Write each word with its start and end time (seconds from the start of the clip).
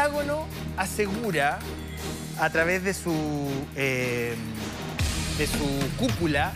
Pentágono 0.00 0.46
asegura 0.78 1.58
a 2.38 2.48
través 2.48 2.82
de 2.82 2.94
su, 2.94 3.12
eh, 3.76 4.34
de 5.36 5.46
su 5.46 5.68
cúpula, 5.98 6.52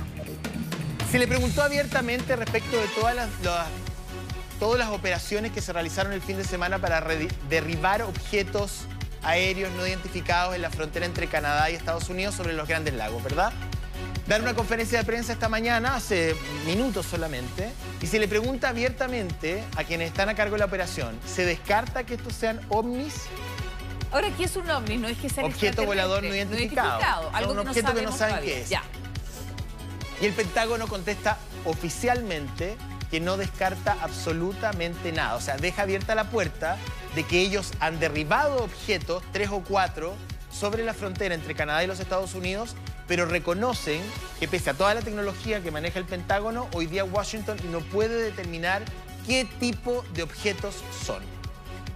se 1.10 1.18
le 1.18 1.26
preguntó 1.28 1.62
abiertamente 1.62 2.36
respecto 2.36 2.78
de 2.80 2.86
todas 2.98 3.14
las, 3.14 3.28
las- 3.42 3.66
todas 4.58 4.78
las 4.78 4.88
operaciones 4.88 5.52
que 5.52 5.60
se 5.60 5.74
realizaron 5.74 6.14
el 6.14 6.22
fin 6.22 6.38
de 6.38 6.44
semana 6.44 6.78
para 6.78 7.04
derribar 7.50 8.00
objetos 8.00 8.86
aéreos 9.22 9.70
no 9.76 9.86
identificados 9.86 10.54
en 10.54 10.62
la 10.62 10.70
frontera 10.70 11.04
entre 11.04 11.26
Canadá 11.26 11.68
y 11.70 11.74
Estados 11.74 12.08
Unidos 12.08 12.34
sobre 12.34 12.54
los 12.54 12.66
Grandes 12.66 12.94
Lagos, 12.94 13.22
¿verdad? 13.22 13.52
Dar 14.26 14.40
una 14.40 14.54
conferencia 14.54 14.98
de 14.98 15.04
prensa 15.04 15.34
esta 15.34 15.50
mañana, 15.50 15.96
hace 15.96 16.34
minutos 16.64 17.04
solamente, 17.04 17.70
y 18.00 18.06
se 18.06 18.18
le 18.18 18.26
pregunta 18.26 18.70
abiertamente 18.70 19.62
a 19.76 19.84
quienes 19.84 20.08
están 20.08 20.30
a 20.30 20.34
cargo 20.34 20.54
de 20.54 20.60
la 20.60 20.64
operación, 20.64 21.18
¿se 21.26 21.44
descarta 21.44 22.04
que 22.04 22.14
estos 22.14 22.32
sean 22.32 22.58
ovnis? 22.70 23.14
Ahora, 24.10 24.30
¿qué 24.34 24.44
es 24.44 24.56
un 24.56 24.70
ovni? 24.70 24.96
No 24.96 25.08
es 25.08 25.18
que 25.18 25.28
sea 25.28 25.44
Objeto 25.44 25.84
volador 25.84 26.22
no 26.22 26.34
identificado. 26.34 27.30
Algo 27.34 27.52
Un 27.52 27.64
que 27.64 27.68
objeto 27.68 27.88
no 27.88 27.94
que 27.96 28.02
no 28.06 28.12
saben 28.16 28.34
todavía. 28.36 28.54
qué 28.54 28.60
es. 28.62 28.68
Ya. 28.70 28.82
Y 30.22 30.26
el 30.26 30.32
Pentágono 30.32 30.86
contesta 30.86 31.36
oficialmente 31.66 32.76
que 33.10 33.20
no 33.20 33.36
descarta 33.36 33.96
absolutamente 34.00 35.12
nada. 35.12 35.34
O 35.34 35.40
sea, 35.40 35.56
deja 35.58 35.82
abierta 35.82 36.14
la 36.14 36.30
puerta 36.30 36.78
de 37.14 37.24
que 37.24 37.40
ellos 37.40 37.72
han 37.80 38.00
derribado 38.00 38.64
objetos, 38.64 39.22
tres 39.32 39.50
o 39.50 39.60
cuatro, 39.60 40.14
sobre 40.50 40.82
la 40.84 40.94
frontera 40.94 41.34
entre 41.34 41.54
Canadá 41.54 41.84
y 41.84 41.88
los 41.88 42.00
Estados 42.00 42.34
Unidos, 42.34 42.74
pero 43.06 43.26
reconocen 43.26 44.00
que 44.40 44.48
pese 44.48 44.70
a 44.70 44.74
toda 44.74 44.94
la 44.94 45.02
tecnología 45.02 45.62
que 45.62 45.70
maneja 45.70 45.98
el 45.98 46.04
Pentágono, 46.04 46.68
hoy 46.72 46.86
día 46.86 47.04
Washington 47.04 47.58
no 47.70 47.80
puede 47.80 48.22
determinar 48.22 48.82
qué 49.26 49.46
tipo 49.58 50.04
de 50.14 50.22
objetos 50.22 50.82
son. 51.04 51.22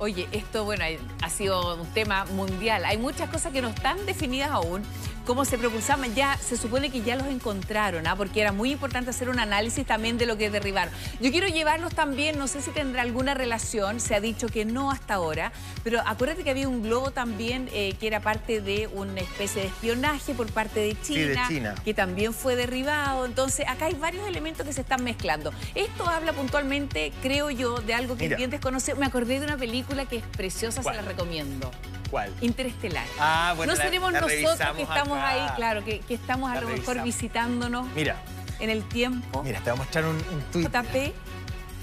Oye, 0.01 0.29
esto, 0.31 0.65
bueno, 0.65 0.85
ha 1.23 1.31
sido 1.31 1.75
un 1.75 1.87
tema 1.89 2.25
mundial. 2.27 2.85
Hay 2.85 2.99
muchas 2.99 3.29
cosas 3.31 3.53
que 3.53 3.61
no 3.61 3.69
están 3.69 4.07
definidas 4.07 4.51
aún. 4.51 4.83
Cómo 5.29 5.45
se 5.45 5.59
propulsaban, 5.59 6.15
ya 6.15 6.39
se 6.39 6.57
supone 6.57 6.89
que 6.89 7.03
ya 7.03 7.15
los 7.15 7.27
encontraron, 7.27 8.07
¿ah? 8.07 8.17
porque 8.17 8.41
era 8.41 8.51
muy 8.51 8.73
importante 8.73 9.11
hacer 9.11 9.29
un 9.29 9.39
análisis 9.39 9.85
también 9.85 10.17
de 10.17 10.25
lo 10.25 10.39
que 10.39 10.49
derribaron. 10.49 10.91
Yo 11.21 11.31
quiero 11.31 11.47
llevarlos 11.49 11.95
también, 11.95 12.39
no 12.39 12.47
sé 12.47 12.63
si 12.63 12.71
tendrá 12.71 13.03
alguna 13.03 13.35
relación, 13.35 14.01
se 14.01 14.15
ha 14.15 14.23
dicho 14.23 14.49
que 14.49 14.65
no 14.65 14.91
hasta 14.91 15.13
ahora, 15.13 15.53
pero 15.85 16.01
acuérdate 16.07 16.45
que 16.45 16.51
había 16.51 16.67
un 16.67 16.83
globo 16.83 17.11
también 17.11 17.69
eh, 17.75 17.95
que 18.01 18.07
era 18.07 18.21
parte 18.21 18.63
de 18.63 18.87
una 18.87 19.21
especie 19.21 19.61
de 19.61 19.69
espionaje 19.69 20.33
por 20.33 20.51
parte 20.51 20.81
de 20.81 20.97
Sí, 21.03 21.21
de 21.21 21.39
China, 21.47 21.75
que 21.85 21.93
también 21.93 22.33
fue 22.33 22.57
derribado. 22.57 23.27
Entonces, 23.27 23.67
acá 23.69 23.85
hay 23.85 23.97
varios 23.97 24.27
elementos 24.27 24.67
que 24.67 24.73
se 24.73 24.81
están 24.81 25.05
mezclando. 25.05 25.53
Esto 25.75 26.09
habla 26.09 26.33
puntualmente, 26.33 27.13
creo 27.21 27.51
yo, 27.51 27.83
de 27.83 27.93
algo 27.93 28.17
que 28.17 28.35
bien 28.35 28.49
desconocido. 28.49 28.97
Me 28.97 29.05
acordé 29.05 29.41
de 29.41 29.45
una 29.45 29.59
película 29.59 30.07
que 30.07 30.17
es 30.17 30.25
preciosa, 30.25 30.81
¿Cuál? 30.81 30.97
se 30.97 31.03
la 31.03 31.07
recomiendo. 31.07 31.71
¿Cuál? 32.11 32.33
Interestelar. 32.41 33.05
Ah, 33.19 33.53
bueno, 33.57 33.73
no 33.73 33.79
la- 33.79 33.85
seremos 33.85 34.13
la 34.13 34.21
nosotros 34.21 34.59
que 34.77 34.83
estamos 34.83 35.19
acá. 35.19 35.29
ahí, 35.29 35.49
claro, 35.57 35.85
que, 35.85 36.01
que 36.01 36.15
estamos 36.15 36.51
a 36.51 36.55
La 36.55 36.61
lo 36.63 36.69
mejor 36.69 36.97
revisamos. 36.97 37.05
visitándonos 37.05 37.87
Mira, 37.95 38.17
en 38.61 38.71
el 38.71 38.83
tiempo. 38.89 39.43
mira, 39.43 39.59
te 39.61 39.71
voy 39.71 39.79
a 39.81 39.83
mostrar 39.83 40.05
un, 40.07 40.17
un 40.17 40.41
tuit. 40.53 40.67
JP, 40.69 41.13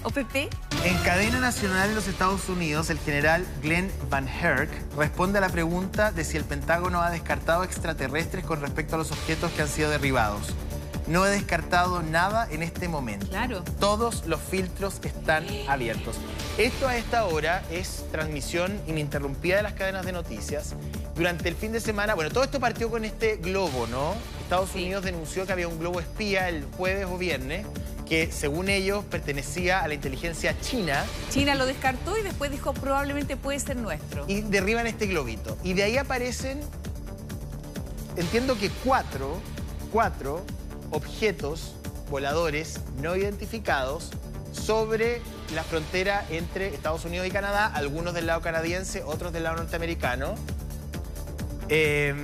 OPP. 0.02 0.36
En 0.84 0.96
cadena 0.98 1.40
nacional 1.40 1.88
en 1.88 1.94
los 1.94 2.06
Estados 2.06 2.48
Unidos, 2.48 2.90
el 2.90 2.98
general 2.98 3.46
Glenn 3.62 3.90
Van 4.10 4.28
Herk 4.28 4.70
responde 4.96 5.38
a 5.38 5.40
la 5.40 5.48
pregunta 5.48 6.12
de 6.12 6.22
si 6.24 6.36
el 6.36 6.44
Pentágono 6.44 7.02
ha 7.02 7.10
descartado 7.10 7.64
extraterrestres 7.64 8.44
con 8.44 8.60
respecto 8.60 8.94
a 8.94 8.98
los 8.98 9.10
objetos 9.10 9.50
que 9.52 9.62
han 9.62 9.68
sido 9.68 9.90
derribados. 9.90 10.54
No 11.06 11.24
he 11.24 11.30
descartado 11.30 12.02
nada 12.02 12.48
en 12.50 12.62
este 12.62 12.88
momento. 12.88 13.28
Claro. 13.28 13.62
Todos 13.78 14.26
los 14.26 14.40
filtros 14.40 14.98
están 15.04 15.46
abiertos. 15.68 16.16
Esto 16.58 16.88
a 16.88 16.96
esta 16.96 17.26
hora 17.26 17.62
es 17.70 18.04
transmisión 18.10 18.80
ininterrumpida 18.88 19.56
de 19.56 19.62
las 19.62 19.74
cadenas 19.74 20.04
de 20.04 20.12
noticias. 20.12 20.74
Durante 21.14 21.48
el 21.48 21.54
fin 21.54 21.70
de 21.72 21.80
semana, 21.80 22.14
bueno, 22.14 22.30
todo 22.30 22.42
esto 22.44 22.58
partió 22.58 22.90
con 22.90 23.04
este 23.04 23.36
globo, 23.36 23.86
¿no? 23.86 24.14
Estados 24.42 24.70
Sí. 24.72 24.78
Unidos 24.82 25.04
denunció 25.04 25.46
que 25.46 25.52
había 25.52 25.68
un 25.68 25.78
globo 25.78 26.00
espía 26.00 26.48
el 26.48 26.64
jueves 26.76 27.06
o 27.10 27.16
viernes 27.18 27.66
que 28.08 28.30
según 28.30 28.68
ellos 28.68 29.04
pertenecía 29.04 29.80
a 29.80 29.88
la 29.88 29.94
inteligencia 29.94 30.54
china 30.60 31.04
China 31.28 31.56
lo 31.56 31.66
descartó 31.66 32.16
y 32.16 32.22
después 32.22 32.52
dijo 32.52 32.72
probablemente 32.72 33.36
puede 33.36 33.58
ser 33.58 33.76
nuestro. 33.76 34.24
y 34.28 34.42
derriban 34.42 34.86
este 34.86 35.06
globito. 35.06 35.56
Y 35.64 35.72
de 35.74 35.82
ahí 35.82 35.96
aparecen, 35.98 36.60
entiendo 38.16 38.56
que 38.58 38.70
cuatro, 38.84 39.40
cuatro 39.92 40.44
objetos 40.90 41.74
voladores 42.10 42.80
no 43.00 43.16
identificados 43.16 44.10
sobre 44.52 45.20
la 45.54 45.62
frontera 45.64 46.24
entre 46.30 46.68
Estados 46.68 47.04
Unidos 47.04 47.26
y 47.26 47.30
Canadá, 47.30 47.66
algunos 47.66 48.14
del 48.14 48.26
lado 48.26 48.40
canadiense, 48.40 49.02
otros 49.04 49.32
del 49.32 49.44
lado 49.44 49.56
norteamericano. 49.56 50.34
Eh, 51.68 52.14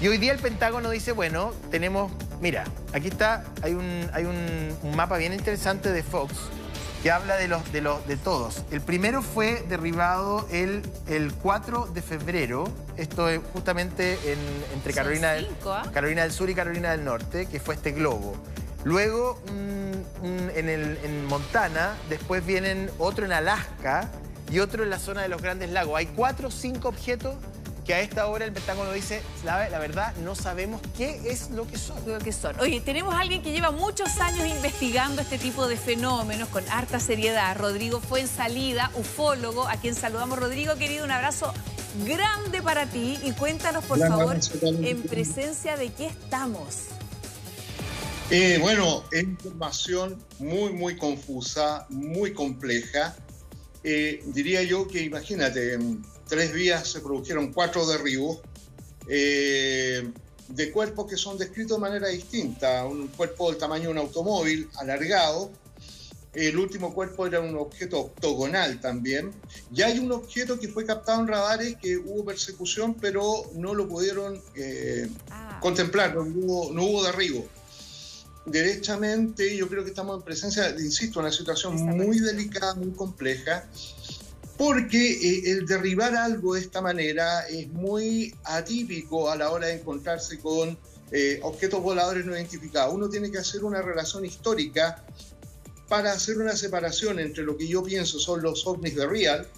y 0.00 0.08
hoy 0.08 0.18
día 0.18 0.32
el 0.32 0.38
Pentágono 0.38 0.90
dice, 0.90 1.12
bueno, 1.12 1.52
tenemos, 1.70 2.10
mira, 2.40 2.64
aquí 2.92 3.08
está, 3.08 3.44
hay 3.62 3.74
un, 3.74 4.08
hay 4.12 4.24
un 4.24 4.96
mapa 4.96 5.16
bien 5.18 5.32
interesante 5.32 5.92
de 5.92 6.02
Fox 6.02 6.34
que 7.02 7.10
habla 7.10 7.36
de 7.36 7.46
los, 7.48 7.70
de 7.72 7.80
los, 7.80 8.06
de 8.08 8.16
todos. 8.16 8.64
El 8.70 8.80
primero 8.80 9.22
fue 9.22 9.64
derribado 9.68 10.46
el, 10.50 10.82
el 11.06 11.32
4 11.32 11.86
de 11.94 12.02
febrero, 12.02 12.64
esto 12.96 13.28
es 13.28 13.40
justamente 13.52 14.18
en- 14.32 14.38
entre 14.74 14.92
Carolina 14.92 15.32
del, 15.32 15.48
¿ah? 15.66 15.84
Carolina 15.94 16.22
del 16.22 16.32
Sur 16.32 16.50
y 16.50 16.54
Carolina 16.54 16.90
del 16.90 17.04
Norte, 17.04 17.46
que 17.46 17.60
fue 17.60 17.74
este 17.76 17.92
globo. 17.92 18.34
Luego 18.84 19.40
en, 20.22 20.68
el- 20.68 20.98
en 21.04 21.26
Montana, 21.26 21.94
después 22.08 22.44
vienen 22.44 22.90
otro 22.98 23.24
en 23.24 23.32
Alaska 23.32 24.08
y 24.50 24.60
otro 24.60 24.82
en 24.82 24.90
la 24.90 24.98
zona 24.98 25.22
de 25.22 25.28
los 25.28 25.42
Grandes 25.42 25.70
Lagos. 25.70 25.96
Hay 25.96 26.06
cuatro 26.06 26.48
o 26.48 26.50
cinco 26.50 26.88
objetos 26.88 27.34
que 27.88 27.94
a 27.94 28.00
esta 28.02 28.26
hora 28.26 28.44
el 28.44 28.52
Pentágono 28.52 28.92
dice, 28.92 29.22
la, 29.46 29.66
la 29.70 29.78
verdad, 29.78 30.14
no 30.16 30.34
sabemos 30.34 30.82
qué 30.94 31.22
es 31.24 31.48
lo 31.48 31.66
que 31.66 31.78
son. 31.78 31.98
Creo 32.02 32.18
que 32.18 32.32
son. 32.32 32.60
Oye, 32.60 32.82
tenemos 32.82 33.14
a 33.14 33.20
alguien 33.20 33.42
que 33.42 33.50
lleva 33.50 33.70
muchos 33.70 34.18
años 34.18 34.46
investigando 34.46 35.22
este 35.22 35.38
tipo 35.38 35.66
de 35.66 35.78
fenómenos 35.78 36.50
con 36.50 36.68
harta 36.68 37.00
seriedad. 37.00 37.56
Rodrigo 37.56 38.00
fue 38.00 38.20
en 38.20 38.28
salida, 38.28 38.90
ufólogo, 38.94 39.66
a 39.66 39.76
quien 39.76 39.94
saludamos. 39.94 40.38
Rodrigo, 40.38 40.76
querido, 40.76 41.02
un 41.02 41.12
abrazo 41.12 41.54
grande 42.04 42.60
para 42.60 42.84
ti 42.84 43.18
y 43.24 43.32
cuéntanos, 43.32 43.82
por 43.86 43.98
favor, 43.98 44.36
en 44.62 45.02
presencia 45.04 45.78
de 45.78 45.90
qué 45.90 46.08
estamos. 46.08 46.88
Eh, 48.28 48.58
bueno, 48.60 49.02
es 49.12 49.22
información 49.22 50.22
muy, 50.40 50.74
muy 50.74 50.94
confusa, 50.98 51.86
muy 51.88 52.34
compleja. 52.34 53.16
Eh, 53.82 54.22
diría 54.26 54.62
yo 54.62 54.86
que, 54.86 55.00
imagínate, 55.00 55.72
en 55.72 56.04
tres 56.28 56.54
días 56.54 56.88
se 56.88 57.00
produjeron 57.00 57.52
cuatro 57.52 57.86
derribos 57.86 58.38
eh, 59.08 60.08
de 60.48 60.70
cuerpos 60.70 61.06
que 61.08 61.16
son 61.16 61.38
descritos 61.38 61.76
de 61.76 61.80
manera 61.80 62.08
distinta. 62.08 62.84
Un 62.84 63.08
cuerpo 63.08 63.50
del 63.50 63.58
tamaño 63.58 63.84
de 63.84 63.90
un 63.90 63.98
automóvil 63.98 64.68
alargado. 64.76 65.50
El 66.34 66.58
último 66.58 66.94
cuerpo 66.94 67.26
era 67.26 67.40
un 67.40 67.56
objeto 67.56 67.98
octogonal 67.98 68.80
también. 68.80 69.32
Y 69.74 69.82
hay 69.82 69.98
un 69.98 70.12
objeto 70.12 70.58
que 70.60 70.68
fue 70.68 70.84
captado 70.84 71.22
en 71.22 71.28
radares 71.28 71.76
que 71.76 71.96
hubo 71.96 72.24
persecución, 72.24 72.94
pero 72.94 73.50
no 73.54 73.74
lo 73.74 73.88
pudieron 73.88 74.40
eh, 74.54 75.08
Ah, 75.58 75.60
contemplar, 75.60 76.14
no 76.14 76.22
hubo, 76.22 76.72
no 76.72 76.84
hubo 76.84 77.02
derribo. 77.02 77.46
Derechamente, 78.46 79.56
yo 79.56 79.68
creo 79.68 79.82
que 79.82 79.90
estamos 79.90 80.16
en 80.16 80.22
presencia, 80.22 80.72
de, 80.72 80.82
insisto, 80.82 81.20
una 81.20 81.32
situación 81.32 81.74
muy 81.74 82.20
delicada, 82.20 82.74
muy 82.74 82.92
compleja, 82.92 83.68
porque 84.58 85.12
eh, 85.12 85.50
el 85.52 85.66
derribar 85.66 86.16
algo 86.16 86.54
de 86.54 86.60
esta 86.60 86.82
manera 86.82 87.46
es 87.48 87.68
muy 87.68 88.34
atípico 88.44 89.30
a 89.30 89.36
la 89.36 89.50
hora 89.50 89.68
de 89.68 89.74
encontrarse 89.74 90.38
con 90.40 90.76
eh, 91.12 91.38
objetos 91.42 91.80
voladores 91.80 92.26
no 92.26 92.34
identificados. 92.34 92.92
Uno 92.92 93.08
tiene 93.08 93.30
que 93.30 93.38
hacer 93.38 93.64
una 93.64 93.80
relación 93.80 94.24
histórica 94.24 95.04
para 95.88 96.12
hacer 96.12 96.38
una 96.38 96.56
separación 96.56 97.20
entre 97.20 97.44
lo 97.44 97.56
que 97.56 97.68
yo 97.68 97.82
pienso 97.82 98.18
son 98.18 98.42
los 98.42 98.66
ovnis 98.66 98.96
de 98.96 99.06
real 99.06 99.48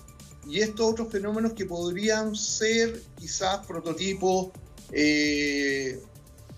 y 0.46 0.60
estos 0.60 0.92
otros 0.92 1.10
fenómenos 1.10 1.54
que 1.54 1.64
podrían 1.64 2.36
ser 2.36 3.00
quizás 3.18 3.66
prototipos 3.66 4.48
eh, 4.92 5.98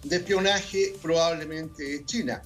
de 0.03 0.17
espionaje 0.17 0.95
probablemente 1.01 1.85
de 1.85 2.05
China. 2.05 2.43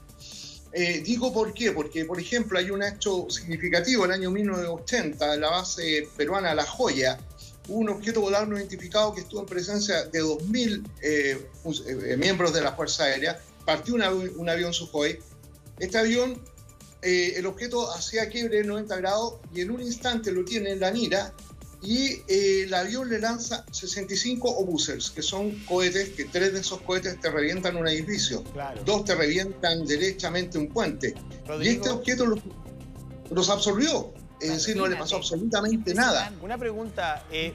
Eh, 0.78 1.00
digo 1.02 1.32
por 1.32 1.54
qué, 1.54 1.72
porque 1.72 2.04
por 2.04 2.20
ejemplo 2.20 2.58
hay 2.58 2.70
un 2.70 2.82
hecho 2.82 3.30
significativo, 3.30 4.04
el 4.04 4.10
año 4.10 4.30
1980, 4.30 5.32
en 5.34 5.40
la 5.40 5.48
base 5.48 6.06
peruana 6.18 6.54
La 6.54 6.66
Joya, 6.66 7.18
un 7.68 7.88
objeto 7.88 8.20
volador 8.20 8.48
no 8.48 8.58
identificado 8.58 9.14
que 9.14 9.22
estuvo 9.22 9.40
en 9.40 9.46
presencia 9.46 10.04
de 10.04 10.22
2.000 10.22 10.86
eh, 11.00 11.48
eh, 11.88 12.16
miembros 12.18 12.52
de 12.52 12.60
la 12.60 12.72
Fuerza 12.72 13.04
Aérea, 13.04 13.40
partió 13.64 13.94
un, 13.94 14.02
avi- 14.02 14.32
un 14.36 14.50
avión 14.50 14.74
Sukhoi, 14.74 15.18
este 15.78 15.96
avión, 15.96 16.38
eh, 17.00 17.32
el 17.36 17.46
objeto 17.46 17.90
hacía 17.92 18.28
quiebre 18.28 18.58
de 18.58 18.64
90 18.64 18.96
grados 18.96 19.36
y 19.54 19.62
en 19.62 19.70
un 19.70 19.80
instante 19.80 20.30
lo 20.30 20.44
tiene 20.44 20.72
en 20.72 20.80
la 20.80 20.90
mira 20.92 21.32
y 21.86 22.22
eh, 22.26 22.64
el 22.64 22.74
avión 22.74 23.08
le 23.08 23.20
lanza 23.20 23.64
65 23.70 24.48
obusers, 24.48 25.10
que 25.10 25.22
son 25.22 25.52
cohetes, 25.66 26.08
que 26.10 26.24
tres 26.24 26.52
de 26.52 26.58
esos 26.60 26.80
cohetes 26.82 27.20
te 27.20 27.30
revientan 27.30 27.76
un 27.76 27.86
edificio, 27.86 28.42
Claro. 28.52 28.82
dos 28.84 29.04
te 29.04 29.14
revientan 29.14 29.86
derechamente 29.86 30.58
un 30.58 30.66
puente. 30.66 31.14
Y 31.62 31.68
este 31.68 31.90
objeto 31.90 32.26
los, 32.26 32.40
los 33.30 33.50
absorbió. 33.50 34.12
Es 34.40 34.50
decir, 34.50 34.76
no 34.76 34.88
le 34.88 34.96
pasó 34.96 35.16
absolutamente 35.16 35.94
nada. 35.94 36.32
Una 36.42 36.58
pregunta, 36.58 37.24
eh, 37.30 37.54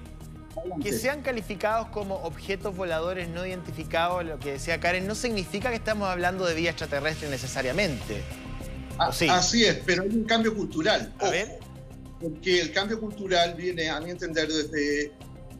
que 0.81 0.93
sean 0.93 1.23
calificados 1.23 1.89
como 1.89 2.15
objetos 2.15 2.73
voladores 2.73 3.27
no 3.27 3.45
identificados, 3.45 4.23
lo 4.23 4.39
que 4.39 4.53
decía 4.53 4.79
Karen, 4.79 5.07
no 5.07 5.15
significa 5.15 5.69
que 5.69 5.75
estamos 5.75 6.07
hablando 6.07 6.45
de 6.45 6.55
vía 6.55 6.69
extraterrestre 6.69 7.29
necesariamente. 7.29 8.23
Así 8.97 9.65
es, 9.65 9.77
pero 9.85 10.03
hay 10.03 10.09
un 10.09 10.23
cambio 10.23 10.55
cultural. 10.55 11.13
A 11.19 11.29
ver. 11.29 11.59
Porque 12.21 12.61
el 12.61 12.71
cambio 12.71 12.99
cultural 12.99 13.55
viene, 13.55 13.89
a 13.89 13.99
mi 13.99 14.11
entender, 14.11 14.47
desde 14.47 15.11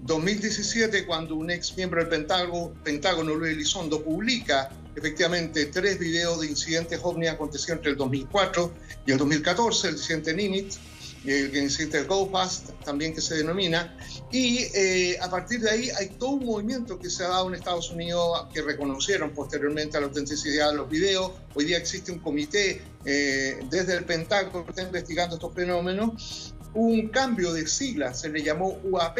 2017, 0.04 1.06
cuando 1.06 1.36
un 1.36 1.50
ex 1.50 1.76
miembro 1.76 2.00
del 2.02 2.10
Pentágono, 2.10 2.74
Pentágono 2.84 3.36
Luis 3.36 3.54
Elizondo, 3.54 4.04
publica 4.04 4.70
efectivamente 4.96 5.68
tres 5.68 5.98
videos 6.00 6.42
de 6.42 6.48
incidentes 6.48 7.00
ovni 7.02 7.28
acontecidos 7.28 7.78
entre 7.78 7.92
el 7.92 7.98
2004 7.98 8.74
y 9.06 9.12
el 9.12 9.18
2014, 9.18 9.88
el 9.88 9.94
incidente 9.96 10.34
Nimitz, 10.34 10.80
el 11.26 11.56
incidente 11.56 12.04
Go 12.04 12.30
Fast, 12.30 12.72
también 12.84 13.14
que 13.14 13.22
se 13.22 13.36
denomina, 13.36 13.96
y 14.32 14.60
eh, 14.74 15.20
a 15.22 15.30
partir 15.30 15.62
de 15.62 15.70
ahí 15.70 15.90
hay 15.92 16.10
todo 16.10 16.32
un 16.32 16.46
movimiento 16.46 16.98
que 16.98 17.10
se 17.10 17.24
ha 17.24 17.28
dado 17.28 17.48
en 17.50 17.56
Estados 17.56 17.92
Unidos 17.92 18.48
que 18.54 18.62
reconocieron 18.62 19.32
posteriormente 19.32 19.98
a 19.98 20.00
la 20.00 20.08
autenticidad 20.08 20.72
de 20.72 20.78
los 20.78 20.90
videos. 20.90 21.32
Hoy 21.54 21.66
día 21.66 21.78
existe 21.78 22.12
un 22.12 22.20
comité 22.20 22.82
eh, 23.06 23.60
desde 23.70 23.98
el 23.98 24.06
Pentágono 24.06 24.66
que 24.66 24.72
está 24.72 24.84
investigando 24.84 25.36
estos 25.36 25.54
fenómenos. 25.54 26.56
Un 26.74 27.10
cambio 27.10 27.54
de 27.54 27.68
sigla, 27.68 28.14
se 28.14 28.30
le 28.30 28.42
llamó 28.42 28.80
UAP, 28.84 29.18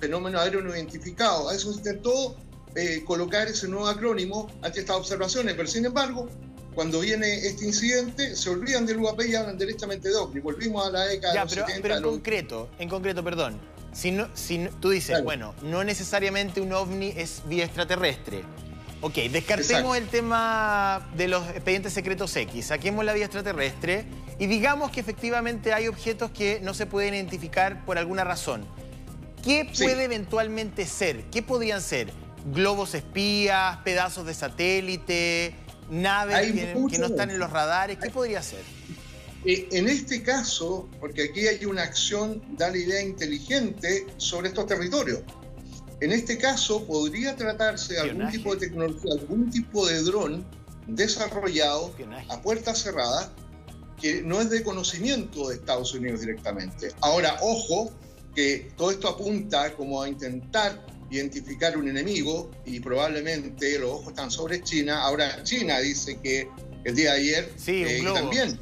fenómeno 0.00 0.38
aéreo 0.38 0.62
no 0.62 0.74
identificado. 0.74 1.48
A 1.48 1.54
eso 1.54 1.72
se 1.72 1.78
intentó 1.78 2.36
eh, 2.74 3.02
colocar 3.04 3.48
ese 3.48 3.66
nuevo 3.66 3.88
acrónimo 3.88 4.48
ante 4.62 4.80
estas 4.80 4.96
observaciones, 4.96 5.54
pero 5.54 5.66
sin 5.66 5.84
embargo, 5.84 6.28
cuando 6.78 7.00
viene 7.00 7.44
este 7.44 7.64
incidente, 7.64 8.36
se 8.36 8.50
olvidan 8.50 8.86
del 8.86 8.98
UAP 8.98 9.22
y 9.22 9.34
hablan 9.34 9.58
directamente 9.58 10.10
de 10.10 10.14
OVNI. 10.14 10.38
Volvimos 10.38 10.86
a 10.86 10.92
la 10.92 11.06
década 11.06 11.34
ya, 11.34 11.44
pero, 11.44 11.66
Pero 11.82 11.96
en 11.96 12.02
concreto, 12.04 12.68
en 12.78 12.88
concreto, 12.88 13.24
perdón. 13.24 13.60
Si, 13.92 14.12
no, 14.12 14.28
si 14.34 14.68
tú 14.78 14.90
dices, 14.90 15.20
bueno, 15.24 15.56
no 15.60 15.82
necesariamente 15.82 16.60
un 16.60 16.72
OVNI 16.72 17.14
es 17.16 17.42
vía 17.46 17.64
extraterrestre. 17.64 18.44
Ok, 19.00 19.14
descartemos 19.32 19.96
el 19.96 20.06
tema 20.06 21.10
de 21.16 21.26
los 21.26 21.48
expedientes 21.48 21.94
secretos 21.94 22.36
X, 22.36 22.66
saquemos 22.66 23.04
la 23.04 23.12
vía 23.12 23.24
extraterrestre 23.24 24.04
y 24.38 24.46
digamos 24.46 24.92
que 24.92 25.00
efectivamente 25.00 25.72
hay 25.72 25.88
objetos 25.88 26.30
que 26.30 26.60
no 26.62 26.74
se 26.74 26.86
pueden 26.86 27.12
identificar 27.12 27.84
por 27.86 27.98
alguna 27.98 28.22
razón. 28.22 28.64
¿Qué 29.42 29.68
puede 29.76 30.04
eventualmente 30.04 30.86
ser? 30.86 31.24
¿Qué 31.32 31.42
podrían 31.42 31.82
ser? 31.82 32.12
¿Globos 32.54 32.94
espías, 32.94 33.78
pedazos 33.78 34.26
de 34.26 34.34
satélite, 34.34 35.56
naves 35.90 36.52
que, 36.90 36.98
no 36.98 37.06
están 37.06 37.30
en 37.30 37.38
los 37.38 37.50
radares? 37.50 37.98
¿Qué 37.98 38.10
podría 38.10 38.42
ser? 38.42 38.60
Eh, 39.44 39.68
en 39.72 39.88
este 39.88 40.22
caso, 40.22 40.88
porque 41.00 41.24
aquí 41.24 41.46
hay 41.46 41.64
una 41.64 41.82
acción, 41.82 42.42
da 42.56 42.70
la 42.70 42.78
idea 42.78 43.02
inteligente 43.02 44.06
sobre 44.16 44.48
estos 44.48 44.66
territorios. 44.66 45.20
En 46.00 46.12
este 46.12 46.38
caso, 46.38 46.86
podría 46.86 47.34
tratarse 47.36 47.94
de 47.94 48.00
algún 48.00 48.30
tipo 48.30 48.54
de 48.54 48.68
tecnología, 48.68 49.12
algún 49.12 49.50
tipo 49.50 49.86
de 49.86 50.02
dron 50.02 50.46
desarrollado 50.86 51.92
a 52.28 52.40
puerta 52.40 52.74
cerrada 52.74 53.32
que 54.00 54.22
no 54.22 54.40
es 54.40 54.48
de 54.50 54.62
conocimiento 54.62 55.48
de 55.48 55.56
Estados 55.56 55.92
Unidos 55.92 56.20
directamente. 56.20 56.92
Ahora, 57.00 57.36
ojo, 57.40 57.92
que 58.34 58.70
todo 58.76 58.90
esto 58.90 59.08
apunta 59.08 59.74
como 59.74 60.00
a 60.02 60.08
intentar 60.08 60.86
identificar 61.10 61.76
un 61.76 61.88
enemigo 61.88 62.50
y 62.64 62.80
probablemente 62.80 63.78
los 63.78 63.90
ojos 63.90 64.08
están 64.08 64.30
sobre 64.30 64.62
China. 64.62 65.02
Ahora 65.02 65.42
China 65.42 65.78
dice 65.80 66.18
que 66.22 66.48
el 66.84 66.94
día 66.94 67.12
de 67.12 67.18
ayer 67.18 67.52
sí, 67.56 67.84
eh, 67.84 68.02
también. 68.14 68.58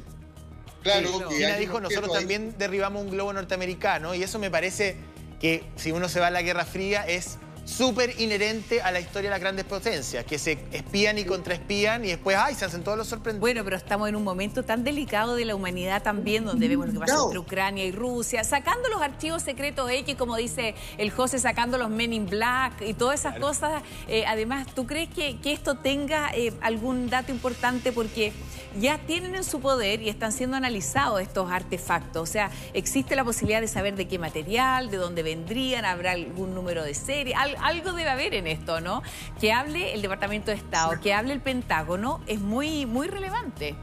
Claro, 0.83 1.27
que 1.29 1.35
China 1.35 1.57
dijo 1.57 1.79
nosotros 1.81 2.13
también 2.13 2.55
derribamos 2.57 3.03
un 3.03 3.09
globo 3.09 3.33
norteamericano 3.33 4.15
y 4.15 4.23
eso 4.23 4.39
me 4.39 4.49
parece 4.49 4.95
que 5.39 5.63
si 5.75 5.91
uno 5.91 6.09
se 6.09 6.19
va 6.19 6.27
a 6.27 6.31
la 6.31 6.41
Guerra 6.41 6.65
Fría 6.65 7.05
es 7.05 7.37
súper 7.67 8.19
inherente 8.19 8.81
a 8.81 8.91
la 8.91 8.99
historia 8.99 9.29
de 9.29 9.35
las 9.35 9.41
grandes 9.41 9.65
potencias, 9.65 10.23
que 10.23 10.39
se 10.39 10.57
espían 10.71 11.17
y 11.17 11.25
contraespían 11.25 12.05
y 12.05 12.09
después, 12.09 12.37
ay, 12.39 12.55
se 12.55 12.65
hacen 12.65 12.81
todos 12.81 12.97
los 12.97 13.07
sorprendentes. 13.07 13.41
Bueno, 13.41 13.63
pero 13.63 13.75
estamos 13.75 14.07
en 14.07 14.15
un 14.15 14.23
momento 14.23 14.63
tan 14.63 14.83
delicado 14.83 15.35
de 15.35 15.43
la 15.43 15.53
humanidad 15.53 16.01
también, 16.01 16.45
donde 16.45 16.67
vemos 16.67 16.87
lo 16.87 16.93
que 16.93 16.99
pasa 16.99 17.17
entre 17.23 17.39
Ucrania 17.39 17.85
y 17.85 17.91
Rusia, 17.91 18.43
sacando 18.45 18.87
los 18.89 19.01
archivos 19.01 19.43
secretos 19.43 19.91
X, 19.91 20.15
como 20.15 20.37
dice 20.37 20.75
el 20.97 21.11
José, 21.11 21.39
sacando 21.39 21.77
los 21.77 21.89
Men 21.89 22.13
in 22.13 22.25
Black 22.25 22.81
y 22.81 22.93
todas 22.93 23.19
esas 23.19 23.37
cosas. 23.37 23.83
Eh, 24.07 24.23
además, 24.25 24.67
¿tú 24.73 24.87
crees 24.87 25.09
que, 25.09 25.37
esto 25.43 25.75
tenga 25.75 26.29
eh, 26.33 26.53
algún 26.61 27.09
dato 27.09 27.31
importante? 27.31 27.91
Porque 27.91 28.31
ya 28.79 28.99
tienen 29.05 29.35
en 29.35 29.43
su 29.43 29.59
poder 29.59 30.01
y 30.01 30.09
están 30.09 30.31
siendo 30.31 30.57
analizados 30.57 31.21
estos 31.21 31.51
artefactos. 31.51 32.29
O 32.29 32.31
sea, 32.31 32.51
existe 32.73 33.15
la 33.15 33.23
posibilidad 33.23 33.61
de 33.61 33.67
saber 33.67 33.95
de 33.95 34.07
qué 34.07 34.19
material, 34.19 34.89
de 34.89 34.97
dónde 34.97 35.23
vendrían, 35.23 35.85
habrá 35.85 36.11
algún 36.11 36.53
número 36.53 36.83
de 36.83 36.93
serie, 36.93 37.33
algo 37.35 37.93
debe 37.93 38.09
haber 38.09 38.33
en 38.33 38.47
esto, 38.47 38.81
¿no? 38.81 39.01
Que 39.39 39.51
hable 39.51 39.93
el 39.93 40.01
Departamento 40.01 40.51
de 40.51 40.57
Estado, 40.57 40.99
que 41.01 41.13
hable 41.13 41.33
el 41.33 41.41
Pentágono, 41.41 42.21
es 42.27 42.39
muy, 42.39 42.85
muy 42.85 43.07
relevante. 43.07 43.75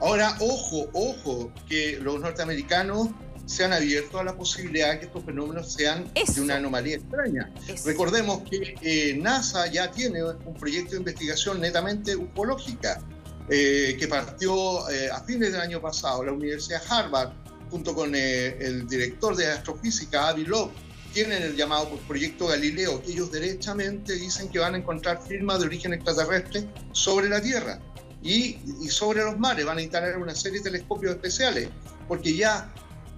Ahora, 0.00 0.36
ojo, 0.40 0.88
ojo, 0.92 1.50
que 1.68 1.98
los 2.00 2.20
norteamericanos 2.20 3.08
se 3.46 3.64
han 3.64 3.72
abierto 3.72 4.18
a 4.18 4.24
la 4.24 4.36
posibilidad 4.36 4.90
de 4.90 4.98
que 4.98 5.06
estos 5.06 5.24
fenómenos 5.24 5.72
sean 5.72 6.10
de 6.12 6.40
una 6.40 6.56
anomalía 6.56 6.96
extraña. 6.96 7.50
Recordemos 7.84 8.42
que 8.42 8.74
eh, 8.82 9.16
NASA 9.16 9.68
ya 9.68 9.90
tiene 9.90 10.22
un 10.22 10.54
proyecto 10.54 10.92
de 10.92 10.98
investigación 10.98 11.60
netamente 11.60 12.16
ufológica 12.16 13.00
eh, 13.48 13.96
que 13.98 14.08
partió 14.08 14.88
eh, 14.90 15.08
a 15.10 15.22
fines 15.22 15.52
del 15.52 15.60
año 15.60 15.80
pasado. 15.80 16.24
La 16.24 16.32
Universidad 16.32 16.82
Harvard, 16.88 17.32
junto 17.70 17.94
con 17.94 18.14
el 18.14 18.86
director 18.86 19.34
de 19.36 19.46
astrofísica, 19.46 20.28
Avi 20.28 20.44
Loeb, 20.44 20.70
tienen 21.16 21.42
el 21.42 21.56
llamado 21.56 21.88
Proyecto 22.06 22.48
Galileo, 22.48 23.02
que 23.02 23.12
ellos 23.12 23.32
derechamente 23.32 24.12
dicen 24.16 24.50
que 24.50 24.58
van 24.58 24.74
a 24.74 24.76
encontrar 24.76 25.22
firmas 25.26 25.60
de 25.60 25.64
origen 25.64 25.94
extraterrestre 25.94 26.68
sobre 26.92 27.30
la 27.30 27.40
Tierra 27.40 27.80
y, 28.22 28.58
sobre 28.90 29.24
los 29.24 29.38
mares. 29.38 29.64
Van 29.64 29.78
a 29.78 29.82
instalar 29.82 30.18
una 30.18 30.34
serie 30.34 30.58
de 30.58 30.64
telescopios 30.64 31.14
especiales, 31.14 31.70
porque 32.06 32.36
ya 32.36 32.70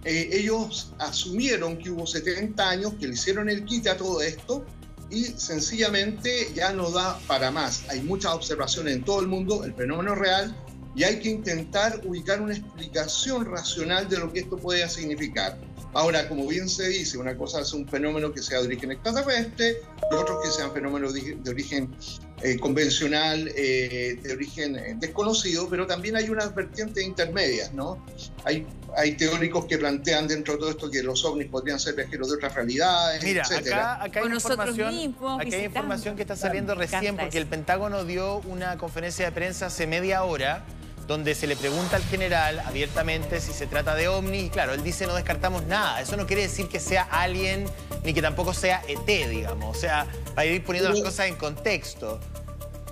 eh, 0.04 0.30
ellos 0.30 0.92
asumieron 1.00 1.76
que 1.76 1.90
hubo 1.90 2.06
70 2.06 2.70
años 2.70 2.94
que 3.00 3.08
le 3.08 3.14
hicieron 3.14 3.48
el 3.48 3.64
quite 3.64 3.90
a 3.90 3.96
todo 3.96 4.22
esto 4.22 4.64
y 5.10 5.24
sencillamente 5.24 6.50
ya 6.54 6.72
no 6.72 6.90
da 6.90 7.18
para 7.26 7.50
más. 7.50 7.84
Hay 7.88 8.02
muchas 8.02 8.32
observaciones 8.32 8.96
en 8.96 9.04
todo 9.04 9.20
el 9.20 9.28
mundo, 9.28 9.64
el 9.64 9.74
fenómeno 9.74 10.14
real, 10.14 10.54
y 10.94 11.04
hay 11.04 11.20
que 11.20 11.30
intentar 11.30 12.00
ubicar 12.04 12.40
una 12.40 12.54
explicación 12.54 13.44
racional 13.44 14.08
de 14.08 14.18
lo 14.18 14.32
que 14.32 14.40
esto 14.40 14.56
puede 14.56 14.88
significar. 14.88 15.58
Ahora, 15.94 16.28
como 16.28 16.46
bien 16.46 16.68
se 16.68 16.88
dice, 16.88 17.18
una 17.18 17.36
cosa 17.36 17.60
es 17.60 17.72
un 17.72 17.88
fenómeno 17.88 18.32
que 18.32 18.42
sea 18.42 18.60
de 18.60 18.66
origen 18.66 18.92
extraterrestre 18.92 19.78
y 20.10 20.14
otro 20.14 20.40
que 20.42 20.50
sean 20.50 20.72
fenómenos 20.72 21.14
de, 21.14 21.38
origen 21.48 21.94
eh, 22.42 22.56
convencional, 22.58 23.50
eh, 23.56 24.18
de 24.22 24.32
origen 24.32 24.76
eh, 24.76 24.94
desconocido, 24.98 25.68
pero 25.68 25.86
también 25.86 26.14
hay 26.14 26.30
unas 26.30 26.54
vertientes 26.54 27.04
intermedias, 27.04 27.72
¿no? 27.72 28.04
Hay, 28.44 28.64
hay 28.96 29.16
teóricos 29.16 29.64
que 29.66 29.76
plantean 29.76 30.28
dentro 30.28 30.54
de 30.54 30.60
todo 30.60 30.70
esto 30.70 30.90
que 30.90 31.02
los 31.02 31.24
ovnis 31.24 31.48
podrían 31.48 31.80
ser 31.80 31.96
viajeros 31.96 32.28
de 32.28 32.36
otras 32.36 32.54
realidades, 32.54 33.24
Mira, 33.24 33.44
acá, 33.44 34.04
acá, 34.04 34.20
hay 34.20 34.32
información, 34.32 35.16
acá 35.40 35.56
hay 35.56 35.64
información 35.64 36.14
que 36.14 36.22
está 36.22 36.36
saliendo 36.36 36.74
recién 36.74 37.16
porque 37.16 37.38
el 37.38 37.46
Pentágono 37.46 38.04
dio 38.04 38.38
una 38.40 38.78
conferencia 38.78 39.24
de 39.24 39.32
prensa 39.32 39.66
hace 39.66 39.86
media 39.86 40.22
hora 40.22 40.64
donde 41.08 41.34
se 41.34 41.46
le 41.46 41.56
pregunta 41.56 41.96
al 41.96 42.04
general 42.04 42.60
abiertamente 42.60 43.40
si 43.40 43.52
se 43.52 43.66
trata 43.66 43.94
de 43.94 44.08
ovni 44.08 44.40
y 44.40 44.50
claro, 44.50 44.74
él 44.74 44.84
dice 44.84 45.06
no 45.06 45.14
descartamos 45.14 45.64
nada. 45.64 46.02
Eso 46.02 46.18
no 46.18 46.26
quiere 46.26 46.42
decir 46.42 46.68
que 46.68 46.78
sea 46.78 47.02
alguien 47.02 47.64
ni 48.04 48.12
que 48.12 48.20
tampoco 48.20 48.52
sea 48.52 48.82
ET, 48.86 49.06
digamos. 49.06 49.76
O 49.76 49.80
sea, 49.80 50.06
para 50.34 50.44
ir 50.44 50.62
poniendo 50.62 50.90
las 50.90 51.00
cosas 51.00 51.26
en 51.26 51.36
contexto. 51.36 52.20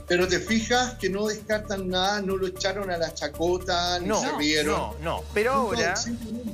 Pero 0.08 0.26
te 0.26 0.38
fijas 0.38 0.94
que 0.94 1.10
no 1.10 1.26
descartan 1.26 1.88
nada, 1.88 2.22
no 2.22 2.36
lo 2.36 2.46
echaron 2.46 2.90
a 2.90 2.96
la 2.96 3.12
chacota, 3.12 3.98
ni 4.00 4.14
se 4.14 4.32
rieron. 4.38 4.74
No, 4.74 4.94
no, 5.02 5.24
pero 5.34 5.52
ahora, 5.52 5.94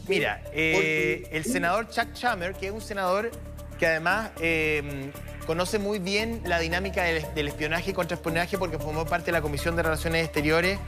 mira, 0.08 0.42
eh, 0.52 1.28
el 1.30 1.44
senador 1.44 1.88
Chuck 1.90 2.14
Schumer, 2.14 2.54
que 2.54 2.68
es 2.68 2.72
un 2.72 2.80
senador 2.80 3.30
que 3.78 3.86
además 3.86 4.30
eh, 4.40 5.12
conoce 5.46 5.78
muy 5.78 5.98
bien 5.98 6.40
la 6.46 6.58
dinámica 6.58 7.04
del, 7.04 7.26
del 7.34 7.48
espionaje 7.48 7.90
y 7.90 7.94
contraespionaje 7.94 8.56
porque 8.56 8.78
formó 8.78 9.04
parte 9.04 9.26
de 9.26 9.32
la 9.32 9.42
Comisión 9.42 9.76
de 9.76 9.82
Relaciones 9.82 10.24
Exteriores 10.24 10.78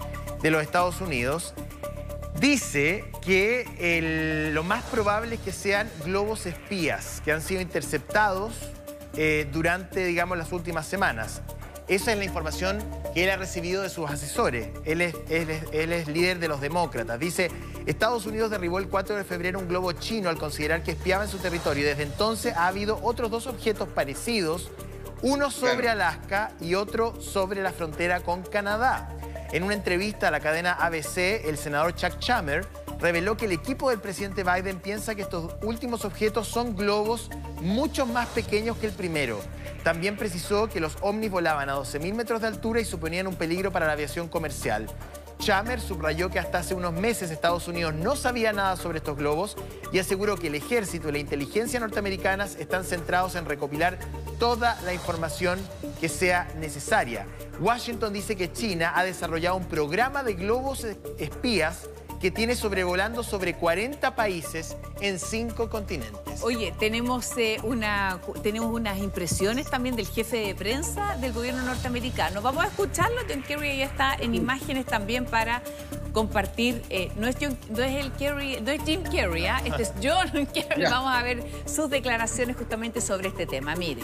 de 0.45 0.51
los 0.51 0.63
Estados 0.63 1.01
Unidos, 1.01 1.55
dice 2.39 3.07
que 3.25 4.51
lo 4.53 4.63
más 4.63 4.85
probable 4.85 5.37
es 5.37 5.41
que 5.41 5.53
sean 5.53 5.91
globos 6.05 6.45
espías 6.45 7.23
que 7.25 7.33
han 7.33 7.41
sido 7.41 7.63
interceptados 7.63 8.53
eh, 9.17 9.49
durante, 9.51 10.05
digamos, 10.05 10.37
las 10.37 10.53
últimas 10.53 10.87
semanas. 10.87 11.41
Esa 11.89 12.13
es 12.13 12.19
la 12.19 12.25
información 12.25 12.79
que 13.15 13.25
él 13.25 13.31
ha 13.31 13.39
recibido 13.39 13.81
de 13.81 13.89
sus 13.89 14.11
asesores. 14.11 14.69
Él 14.85 15.01
es, 15.01 15.15
él 15.31 15.93
es, 15.95 16.09
líder 16.09 16.39
de 16.39 16.49
los 16.49 16.61
demócratas. 16.61 17.19
Dice, 17.19 17.51
Estados 17.87 18.27
Unidos 18.27 18.51
derribó 18.51 18.79
el 18.79 18.89
4 18.89 19.17
de 19.17 19.25
febrero 19.25 19.59
un 19.59 19.67
globo 19.67 19.93
chino 19.93 20.29
al 20.29 20.37
considerar 20.37 20.83
que 20.83 20.91
espiaba 20.91 21.25
en 21.25 21.31
su 21.31 21.39
territorio. 21.39 21.85
Y 21.85 21.87
desde 21.87 22.03
entonces 22.03 22.55
ha 22.55 22.67
habido 22.67 23.01
otros 23.03 23.31
dos 23.31 23.47
objetos 23.47 23.89
parecidos, 23.89 24.71
uno 25.23 25.51
sobre 25.51 25.89
Alaska 25.89 26.53
y 26.61 26.75
otro 26.75 27.19
sobre 27.19 27.63
la 27.63 27.73
frontera 27.73 28.21
con 28.21 28.43
Canadá. 28.43 29.14
En 29.55 29.63
una 29.63 29.75
entrevista 29.75 30.27
a 30.27 30.31
la 30.33 30.41
cadena 30.41 30.73
ABC, 30.73 31.47
el 31.47 31.57
senador 31.57 31.95
Chuck 31.95 32.19
Schumer 32.19 32.67
reveló 32.99 33.37
que 33.37 33.45
el 33.45 33.53
equipo 33.53 33.91
del 33.91 34.01
presidente 34.01 34.43
Biden 34.43 34.81
piensa 34.81 35.15
que 35.15 35.23
estos 35.23 35.55
últimos 35.63 36.05
objetos 36.05 36.49
son 36.49 36.75
globos 36.75 37.31
mucho 37.61 38.05
más 38.05 38.27
pequeños 38.31 38.77
que 38.79 38.87
el 38.87 38.93
primero. 38.93 39.39
También 39.85 40.17
precisó 40.17 40.69
que 40.69 40.81
los 40.81 40.97
ovnis 41.03 41.31
volaban 41.31 41.71
a 41.71 41.77
12.000 41.77 42.15
metros 42.15 42.41
de 42.41 42.49
altura 42.49 42.81
y 42.81 42.85
suponían 42.85 43.29
un 43.29 43.37
peligro 43.37 43.71
para 43.71 43.87
la 43.87 43.93
aviación 43.93 44.27
comercial. 44.27 44.89
Chammer 45.39 45.81
subrayó 45.81 46.31
que 46.31 46.39
hasta 46.39 46.59
hace 46.59 46.75
unos 46.75 46.93
meses 46.93 47.31
Estados 47.31 47.69
Unidos 47.69 47.95
no 47.95 48.17
sabía 48.17 48.53
nada 48.53 48.77
sobre 48.77 48.99
estos 48.99 49.17
globos 49.17 49.57
y 49.93 49.99
aseguró 49.99 50.37
que 50.37 50.47
el 50.47 50.55
ejército 50.55 51.09
y 51.09 51.13
la 51.13 51.19
inteligencia 51.19 51.81
norteamericanas 51.81 52.57
están 52.57 52.85
centrados 52.85 53.35
en 53.35 53.45
recopilar 53.45 53.99
toda 54.39 54.81
la 54.85 54.95
información 54.95 55.59
que 56.01 56.09
sea 56.09 56.49
necesaria. 56.59 57.27
Washington 57.61 58.13
dice 58.13 58.37
que 58.37 58.53
China 58.53 58.93
ha 58.95 59.05
desarrollado 59.05 59.57
un 59.57 59.67
programa 59.67 60.23
de 60.23 60.35
globos 60.35 60.85
espías 61.19 61.89
que 62.21 62.31
tiene 62.31 62.57
sobrevolando 62.57 63.23
sobre 63.23 63.55
40 63.55 64.15
países 64.15 64.77
en 65.01 65.19
cinco 65.19 65.69
continentes. 65.69 66.43
Oye, 66.43 66.73
tenemos, 66.79 67.31
eh, 67.37 67.59
una, 67.63 68.21
tenemos 68.43 68.73
unas 68.73 68.99
impresiones 68.99 69.69
también 69.71 69.97
del 69.97 70.07
jefe 70.07 70.39
de 70.39 70.55
prensa 70.55 71.17
del 71.17 71.33
gobierno 71.33 71.63
norteamericano. 71.63 72.43
Vamos 72.43 72.65
a 72.65 72.69
escucharlo. 72.69 73.21
John 73.29 73.43
Kerry 73.43 73.79
ya 73.79 73.87
está 73.87 74.15
en 74.15 74.35
imágenes 74.35 74.87
también 74.87 75.25
para 75.27 75.63
compartir. 76.13 76.83
Eh, 76.91 77.11
no, 77.17 77.27
es 77.27 77.37
el 77.41 78.13
Kerry, 78.13 78.61
no 78.61 78.71
es 78.71 78.83
Jim 78.85 79.03
Kerry, 79.03 79.47
¿ah? 79.47 79.61
este 79.65 79.83
es 79.83 79.93
John 80.03 80.47
Kerry. 80.47 80.85
Vamos 80.85 81.15
a 81.15 81.23
ver 81.23 81.43
sus 81.67 81.91
declaraciones 81.91 82.57
justamente 82.57 83.01
sobre 83.01 83.29
este 83.29 83.47
tema. 83.47 83.75
Mire 83.77 84.03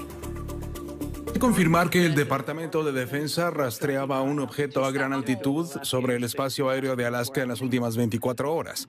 confirmar 1.39 1.91
que 1.91 2.05
el 2.05 2.15
Departamento 2.15 2.85
de 2.85 2.93
Defensa 2.93 3.51
rastreaba 3.51 4.23
un 4.23 4.41
objeto 4.41 4.85
a 4.85 4.91
gran 4.91 5.13
altitud 5.13 5.67
sobre 5.83 6.17
el 6.17 6.25
espacio 6.25 6.69
aéreo 6.69 6.97
de 6.97 7.07
Alaska 7.07 7.43
en 7.43 7.49
las 7.49 7.61
últimas 7.61 7.97
24 7.97 8.53
horas. 8.53 8.89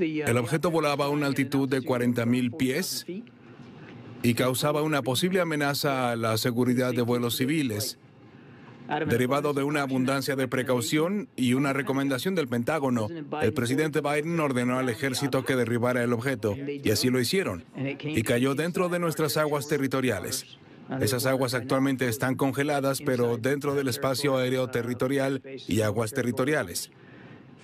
El 0.00 0.36
objeto 0.38 0.70
volaba 0.70 1.06
a 1.06 1.08
una 1.08 1.26
altitud 1.26 1.68
de 1.68 1.80
40.000 1.80 2.56
pies 2.56 3.06
y 4.22 4.34
causaba 4.34 4.82
una 4.82 5.02
posible 5.02 5.40
amenaza 5.40 6.10
a 6.10 6.16
la 6.16 6.36
seguridad 6.36 6.92
de 6.92 7.02
vuelos 7.02 7.36
civiles 7.36 7.98
derivado 9.06 9.52
de 9.52 9.62
una 9.62 9.82
abundancia 9.82 10.36
de 10.36 10.48
precaución 10.48 11.28
y 11.36 11.54
una 11.54 11.72
recomendación 11.72 12.34
del 12.34 12.48
Pentágono, 12.48 13.08
el 13.42 13.52
presidente 13.52 14.00
Biden 14.00 14.38
ordenó 14.40 14.78
al 14.78 14.88
ejército 14.88 15.44
que 15.44 15.56
derribara 15.56 16.02
el 16.02 16.12
objeto, 16.12 16.56
y 16.56 16.90
así 16.90 17.10
lo 17.10 17.20
hicieron, 17.20 17.64
y 17.76 18.22
cayó 18.22 18.54
dentro 18.54 18.88
de 18.88 18.98
nuestras 18.98 19.36
aguas 19.36 19.68
territoriales. 19.68 20.58
Esas 21.00 21.26
aguas 21.26 21.54
actualmente 21.54 22.08
están 22.08 22.34
congeladas, 22.34 23.00
pero 23.00 23.38
dentro 23.38 23.74
del 23.74 23.88
espacio 23.88 24.36
aéreo 24.36 24.68
territorial 24.68 25.42
y 25.66 25.80
aguas 25.80 26.12
territoriales. 26.12 26.90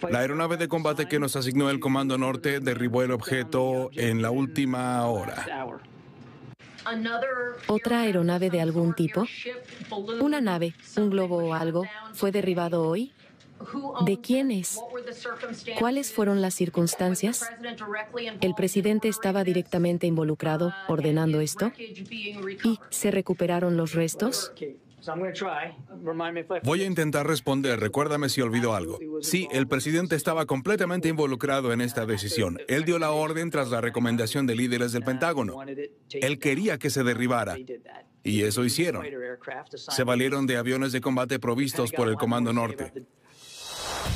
La 0.08 0.20
aeronave 0.20 0.56
de 0.56 0.68
combate 0.68 1.06
que 1.06 1.18
nos 1.18 1.36
asignó 1.36 1.68
el 1.68 1.78
Comando 1.78 2.16
Norte 2.16 2.60
derribó 2.60 3.02
el 3.02 3.10
objeto 3.10 3.90
en 3.94 4.22
la 4.22 4.30
última 4.30 5.04
hora. 5.04 5.46
¿Otra 7.66 8.00
aeronave 8.00 8.50
de 8.50 8.60
algún 8.60 8.94
tipo? 8.94 9.26
¿Una 10.20 10.40
nave, 10.40 10.74
un 10.96 11.10
globo 11.10 11.38
o 11.38 11.54
algo 11.54 11.86
fue 12.12 12.32
derribado 12.32 12.86
hoy? 12.86 13.12
¿De 14.06 14.18
quién 14.18 14.50
es? 14.50 14.80
¿Cuáles 15.78 16.12
fueron 16.12 16.40
las 16.40 16.54
circunstancias? 16.54 17.50
¿El 18.40 18.54
presidente 18.54 19.08
estaba 19.08 19.44
directamente 19.44 20.06
involucrado 20.06 20.72
ordenando 20.88 21.40
esto? 21.40 21.72
¿Y 22.64 22.80
se 22.90 23.10
recuperaron 23.10 23.76
los 23.76 23.92
restos? 23.92 24.52
Voy 26.62 26.82
a 26.82 26.86
intentar 26.86 27.26
responder, 27.26 27.80
recuérdame 27.80 28.28
si 28.28 28.40
olvido 28.40 28.74
algo. 28.74 28.98
Sí, 29.22 29.48
el 29.52 29.66
presidente 29.66 30.16
estaba 30.16 30.46
completamente 30.46 31.08
involucrado 31.08 31.72
en 31.72 31.80
esta 31.80 32.06
decisión. 32.06 32.58
Él 32.68 32.84
dio 32.84 32.98
la 32.98 33.10
orden 33.10 33.50
tras 33.50 33.70
la 33.70 33.80
recomendación 33.80 34.46
de 34.46 34.56
líderes 34.56 34.92
del 34.92 35.02
Pentágono. 35.02 35.56
Él 36.10 36.38
quería 36.38 36.78
que 36.78 36.90
se 36.90 37.02
derribara. 37.02 37.56
Y 38.22 38.42
eso 38.42 38.64
hicieron. 38.64 39.06
Se 39.72 40.04
valieron 40.04 40.46
de 40.46 40.56
aviones 40.56 40.92
de 40.92 41.00
combate 41.00 41.38
provistos 41.38 41.92
por 41.92 42.08
el 42.08 42.16
Comando 42.16 42.52
Norte. 42.52 42.92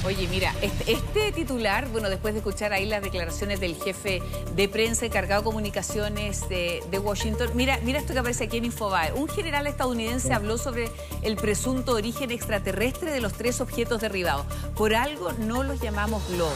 Oye, 0.06 0.28
mira, 0.28 0.54
este, 0.61 0.92
este, 0.92 1.32
titular, 1.32 1.88
bueno, 1.88 2.11
después 2.11 2.34
de 2.34 2.40
escuchar 2.40 2.75
ahí 2.75 2.84
las 2.84 3.02
declaraciones 3.02 3.58
del 3.58 3.75
jefe 3.75 4.20
de 4.54 4.68
prensa 4.68 5.06
encargado 5.06 5.40
de 5.40 5.44
comunicaciones 5.46 6.46
de, 6.50 6.82
Washington, 7.02 7.50
mira, 7.54 7.78
mira 7.82 8.00
esto 8.00 8.12
que 8.12 8.18
aparece 8.18 8.44
aquí 8.44 8.58
en 8.58 8.66
Infobae. 8.66 9.14
Un 9.14 9.28
general 9.28 9.66
estadounidense 9.66 10.34
habló 10.34 10.58
sobre 10.58 10.90
el 11.23 11.37
presunto 11.37 11.92
origen 11.92 12.30
extraterrestre 12.30 13.12
de 13.12 13.23
los 13.23 13.32
tres 13.32 13.62
objetos 13.62 14.02
derribados. 14.02 14.44
Por 14.76 14.94
algo 14.94 15.32
no 15.32 15.62
los 15.62 15.80
llamamos 15.80 16.23
globos. 16.28 16.54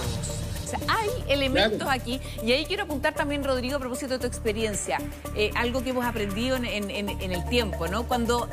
O 0.64 0.70
sea, 0.70 0.80
hay 0.86 1.08
elementos 1.28 1.88
aquí, 1.90 2.20
y 2.44 2.52
ahí 2.52 2.66
quiero 2.66 2.82
apuntar 2.82 3.14
también, 3.14 3.42
Rodrigo, 3.42 3.76
a 3.76 3.80
propósito 3.80 4.12
de 4.12 4.18
tu 4.18 4.26
experiencia, 4.26 4.98
eh, 5.34 5.50
algo 5.54 5.82
que 5.82 5.90
hemos 5.90 6.04
aprendido 6.04 6.56
en, 6.56 6.66
en 6.66 7.32
el 7.32 7.48
tiempo, 7.48 7.88
¿no? 7.88 8.06
Cuando 8.06 8.46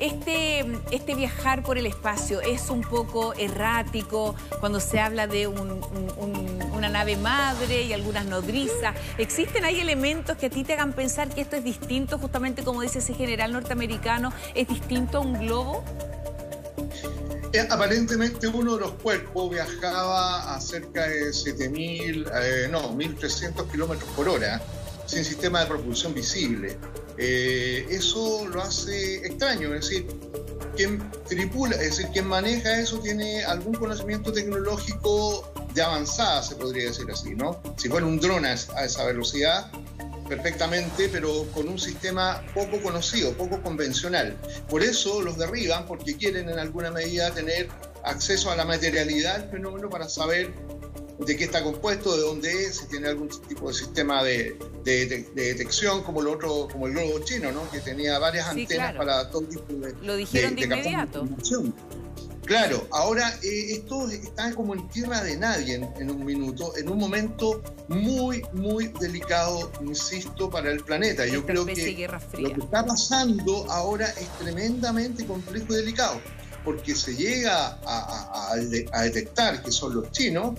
este, 0.00 0.66
este 0.90 1.14
viajar 1.14 1.62
por 1.62 1.78
el 1.78 1.86
espacio 1.86 2.40
es 2.40 2.70
un 2.70 2.80
poco 2.80 3.34
errático 3.34 4.34
cuando 4.58 4.80
se 4.80 4.98
habla 4.98 5.26
de 5.26 5.46
una 5.46 6.88
nave 6.88 7.16
madre 7.16 7.82
y 7.82 7.92
algunas 7.92 8.24
nodrizas. 8.24 8.96
¿Existen 9.18 9.64
ahí 9.64 9.78
elementos 9.80 10.36
que 10.38 10.46
a 10.46 10.50
ti 10.50 10.64
te 10.64 10.72
hagan 10.72 10.94
pensar 10.94 11.28
que 11.28 11.42
esto 11.42 11.56
es 11.56 11.64
distinto, 11.64 12.18
justamente 12.18 12.64
como 12.64 12.82
dice 12.82 12.98
ese 12.98 13.14
general 13.14 13.52
norteamericano, 13.52 14.32
es 14.54 14.66
distinto 14.66 15.18
a 15.18 15.20
un 15.20 15.38
globo? 15.38 15.84
Eh, 17.52 17.66
aparentemente 17.68 18.46
uno 18.46 18.74
de 18.74 18.80
los 18.80 18.92
cuerpos 18.92 19.50
viajaba 19.50 20.54
a 20.54 20.60
cerca 20.60 21.08
de 21.08 21.30
7.000, 21.30 22.30
eh, 22.42 22.68
no, 22.70 22.92
1.300 22.96 23.70
kilómetros 23.70 24.08
por 24.10 24.28
hora 24.28 24.62
sin 25.10 25.24
sistema 25.24 25.60
de 25.60 25.66
propulsión 25.66 26.14
visible. 26.14 26.78
Eh, 27.18 27.86
eso 27.90 28.46
lo 28.48 28.62
hace 28.62 29.16
extraño, 29.26 29.74
es 29.74 29.88
decir, 29.88 30.06
quien 30.76 31.10
tripula, 31.28 31.74
es 31.76 31.96
decir, 31.96 32.06
quien 32.12 32.26
maneja 32.26 32.78
eso 32.78 33.00
tiene 33.00 33.44
algún 33.44 33.74
conocimiento 33.74 34.32
tecnológico 34.32 35.52
de 35.74 35.82
avanzada, 35.82 36.42
se 36.42 36.54
podría 36.56 36.84
decir 36.84 37.10
así, 37.10 37.34
¿no? 37.34 37.60
Si 37.76 37.88
fuera 37.88 38.06
un 38.06 38.20
dron 38.20 38.44
a 38.44 38.54
esa 38.54 39.04
velocidad, 39.04 39.70
perfectamente, 40.28 41.08
pero 41.08 41.44
con 41.52 41.68
un 41.68 41.78
sistema 41.78 42.42
poco 42.54 42.80
conocido, 42.80 43.32
poco 43.32 43.60
convencional. 43.60 44.36
Por 44.68 44.82
eso 44.82 45.20
los 45.22 45.36
derriban, 45.36 45.86
porque 45.86 46.16
quieren 46.16 46.48
en 46.48 46.58
alguna 46.58 46.92
medida 46.92 47.32
tener 47.32 47.68
acceso 48.04 48.50
a 48.50 48.56
la 48.56 48.64
materialidad 48.64 49.40
del 49.40 49.50
fenómeno 49.50 49.90
para 49.90 50.08
saber 50.08 50.54
de 51.26 51.36
qué 51.36 51.44
está 51.44 51.62
compuesto, 51.62 52.16
de 52.16 52.22
dónde 52.22 52.64
es, 52.64 52.76
si 52.78 52.86
tiene 52.86 53.08
algún 53.08 53.28
tipo 53.28 53.68
de 53.68 53.74
sistema 53.74 54.22
de, 54.22 54.56
detección, 54.84 56.02
como, 56.02 56.20
el 56.22 56.28
otro, 56.28 56.68
como 56.72 56.86
el 56.86 56.94
globo 56.94 57.20
chino, 57.20 57.52
¿no? 57.52 57.70
que 57.70 57.80
tenía 57.80 58.18
varias 58.18 58.48
antenas 58.48 58.94
para 58.96 59.30
todo 59.30 59.42
tipo 59.42 59.72
de. 59.74 59.94
Lo 60.02 60.16
dijeron 60.16 60.54
de, 60.54 60.62
inmediato. 60.62 61.28
Claro, 62.44 62.88
ahora 62.90 63.32
eh, 63.44 63.74
esto 63.74 64.08
está 64.10 64.52
como 64.54 64.74
en 64.74 64.88
tierra 64.88 65.22
de 65.22 65.36
nadie 65.36 65.74
en, 65.74 66.10
un 66.10 66.24
minuto, 66.24 66.76
en 66.76 66.88
un 66.88 66.98
momento 66.98 67.62
muy, 67.86 68.42
muy 68.52 68.88
delicado, 68.98 69.70
insisto, 69.82 70.50
para 70.50 70.72
el 70.72 70.82
planeta. 70.82 71.26
Yo 71.26 71.46
creo 71.46 71.64
que 71.64 72.08
lo 72.38 72.52
que 72.52 72.60
está 72.60 72.84
pasando 72.84 73.70
ahora 73.70 74.08
es 74.08 74.28
tremendamente 74.40 75.24
complejo 75.26 75.74
y 75.74 75.76
delicado, 75.76 76.20
porque 76.64 76.96
se 76.96 77.14
llega 77.14 77.78
a 77.84 79.02
detectar 79.04 79.62
que 79.62 79.70
son 79.70 79.94
los 79.94 80.10
chinos, 80.10 80.58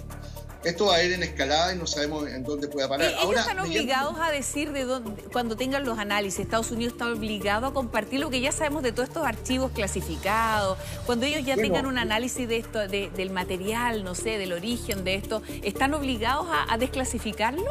esto 0.63 0.87
va 0.87 0.95
a 0.95 1.03
ir 1.03 1.13
en 1.13 1.23
escalada 1.23 1.73
y 1.73 1.77
no 1.77 1.87
sabemos 1.87 2.27
en 2.27 2.43
dónde 2.43 2.67
pueda 2.67 2.87
parar. 2.87 3.09
¿Ellos 3.09 3.21
Ahora, 3.21 3.41
están 3.41 3.59
obligados 3.59 4.15
a 4.19 4.31
decir 4.31 4.71
de 4.71 4.85
dónde, 4.85 5.23
cuando 5.31 5.55
tengan 5.55 5.83
los 5.85 5.97
análisis, 5.97 6.39
Estados 6.39 6.71
Unidos 6.71 6.93
está 6.93 7.07
obligado 7.07 7.67
a 7.67 7.73
compartir 7.73 8.19
lo 8.19 8.29
que 8.29 8.41
ya 8.41 8.51
sabemos 8.51 8.83
de 8.83 8.91
todos 8.91 9.09
estos 9.09 9.25
archivos 9.25 9.71
clasificados, 9.71 10.77
cuando 11.05 11.25
ellos 11.25 11.45
ya 11.45 11.55
tengan 11.55 11.85
un 11.85 11.97
análisis 11.97 12.47
de 12.47 12.57
esto, 12.57 12.87
del 12.87 13.29
material, 13.31 14.03
no 14.03 14.15
sé, 14.15 14.37
del 14.37 14.53
origen 14.53 15.03
de 15.03 15.15
esto, 15.15 15.41
¿están 15.63 15.93
obligados 15.93 16.47
a, 16.49 16.77
desclasificarlo? 16.77 17.63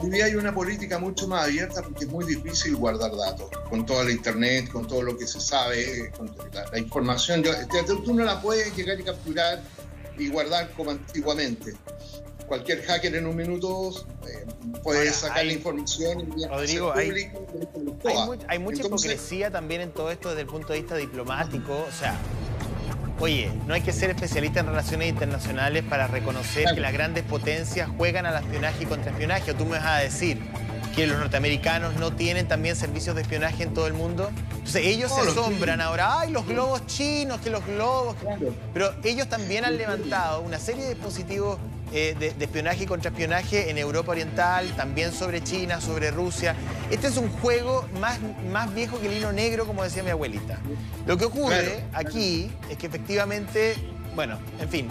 Hoy 0.00 0.10
día 0.10 0.24
hay 0.24 0.34
una 0.34 0.52
política 0.52 0.98
mucho 0.98 1.28
más 1.28 1.44
abierta 1.44 1.82
porque 1.82 2.04
es 2.04 2.10
muy 2.10 2.24
difícil 2.24 2.74
guardar 2.76 3.14
datos 3.14 3.48
con 3.68 3.86
toda 3.86 4.04
la 4.04 4.10
internet, 4.10 4.68
con 4.70 4.86
todo 4.86 5.02
lo 5.02 5.16
que 5.16 5.26
se 5.26 5.40
sabe, 5.40 6.10
con 6.16 6.34
la, 6.52 6.78
información. 6.78 7.44
Este, 7.44 7.84
tú 7.84 8.14
no 8.14 8.24
la 8.24 8.40
puedes 8.40 8.74
llegar 8.76 8.98
y 8.98 9.04
capturar 9.04 9.62
y 10.18 10.28
guardar 10.28 10.70
como 10.72 10.90
antiguamente. 10.90 11.74
Cualquier 12.46 12.82
hacker 12.82 13.14
en 13.16 13.26
un 13.26 13.36
minuto 13.36 13.92
eh, 14.28 14.44
puede 14.82 15.10
sacar 15.10 15.46
la 15.46 15.52
información 15.52 16.34
y 16.36 16.44
Rodrigo, 16.46 16.92
hay, 16.92 17.30
hay, 18.48 18.58
mucha 18.58 18.86
hipocresía 18.86 19.50
también 19.50 19.80
en 19.80 19.92
todo 19.92 20.10
esto 20.10 20.28
desde 20.30 20.42
el 20.42 20.48
punto 20.48 20.72
de 20.72 20.80
vista 20.80 20.96
diplomático. 20.96 21.72
O 21.72 21.92
sea, 21.92 22.14
oye, 23.20 23.50
no 23.66 23.74
hay 23.74 23.80
que 23.80 23.92
ser 23.92 24.10
especialista 24.10 24.60
en 24.60 24.66
relaciones 24.66 25.08
internacionales 25.08 25.84
para 25.88 26.08
reconocer 26.08 26.74
que 26.74 26.80
las 26.80 26.92
grandes 26.92 27.24
potencias 27.24 27.88
juegan 27.96 28.26
al 28.26 28.42
espionaje 28.42 28.82
y 28.82 28.86
contraespionaje. 28.86 29.52
O 29.52 29.54
tú 29.54 29.64
me 29.64 29.78
vas 29.78 29.86
a 29.86 29.98
decir 29.98 30.38
que 30.94 31.06
los 31.06 31.18
norteamericanos 31.18 31.94
no 31.96 32.12
tienen 32.12 32.46
también 32.46 32.76
servicios 32.76 33.16
de 33.16 33.22
espionaje 33.22 33.62
en 33.62 33.74
todo 33.74 33.86
el 33.86 33.94
mundo. 33.94 34.30
Entonces 34.50 34.86
ellos 34.86 35.12
se 35.12 35.20
asombran 35.22 35.80
ahora, 35.80 36.20
ay, 36.20 36.30
los 36.30 36.46
globos 36.46 36.86
chinos, 36.86 37.40
que 37.40 37.50
los 37.50 37.64
globos... 37.66 38.16
Pero 38.72 38.94
ellos 39.02 39.28
también 39.28 39.64
han 39.64 39.76
levantado 39.76 40.42
una 40.42 40.58
serie 40.58 40.84
de 40.84 40.94
dispositivos 40.94 41.58
eh, 41.92 42.16
de, 42.18 42.28
espionaje 42.42 42.84
y 42.84 42.86
contraespionaje 42.86 43.70
en 43.70 43.76
Europa 43.76 44.12
Oriental, 44.12 44.66
también 44.76 45.12
sobre 45.12 45.42
China, 45.42 45.80
sobre 45.80 46.10
Rusia. 46.10 46.54
Este 46.90 47.06
es 47.06 47.16
un 47.16 47.28
juego 47.28 47.86
más, 48.00 48.18
más 48.50 48.72
viejo 48.72 48.98
que 48.98 49.08
el 49.08 49.14
hilo 49.14 49.32
negro, 49.32 49.66
como 49.66 49.82
decía 49.82 50.02
mi 50.02 50.10
abuelita. 50.10 50.58
Lo 51.06 51.18
que 51.18 51.26
ocurre 51.26 51.84
aquí 51.92 52.50
es 52.70 52.78
que 52.78 52.86
efectivamente, 52.86 53.74
bueno, 54.14 54.38
en 54.58 54.68
fin, 54.70 54.88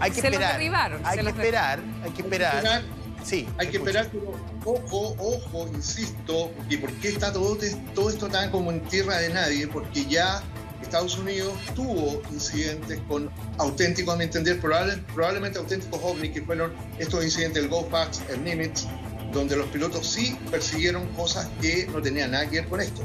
hay 0.00 0.10
que 0.10 0.20
esperar. 0.20 0.60
hay 1.04 1.18
que 1.18 1.28
esperar, 1.28 1.78
hay 2.04 2.10
que 2.10 2.22
esperar. 2.22 2.82
Sí, 3.26 3.44
hay 3.58 3.66
que 3.68 3.78
esperar, 3.78 4.08
pero 4.12 4.34
ojo, 4.64 5.16
ojo, 5.18 5.68
insisto, 5.74 6.52
y 6.70 6.76
por 6.76 6.92
qué 7.00 7.08
está 7.08 7.32
todo, 7.32 7.58
todo 7.92 8.08
esto 8.08 8.28
tan 8.28 8.52
como 8.52 8.70
en 8.70 8.80
tierra 8.82 9.18
de 9.18 9.30
nadie, 9.30 9.66
porque 9.66 10.04
ya 10.04 10.44
Estados 10.80 11.18
Unidos 11.18 11.54
tuvo 11.74 12.22
incidentes 12.32 13.00
con 13.08 13.28
auténticos, 13.58 14.14
a 14.14 14.16
mi 14.16 14.24
entender, 14.24 14.60
probablemente 14.60 15.58
auténticos 15.58 16.00
ovnis, 16.04 16.30
que 16.30 16.42
fueron 16.42 16.72
estos 16.98 17.24
incidentes 17.24 17.62
del 17.62 17.68
GoFax, 17.68 18.22
el 18.30 18.44
Nimitz, 18.44 18.86
donde 19.32 19.56
los 19.56 19.66
pilotos 19.70 20.06
sí 20.08 20.38
persiguieron 20.48 21.04
cosas 21.14 21.48
que 21.60 21.88
no 21.88 22.00
tenían 22.00 22.30
nada 22.30 22.48
que 22.48 22.60
ver 22.60 22.68
con 22.68 22.80
esto. 22.80 23.02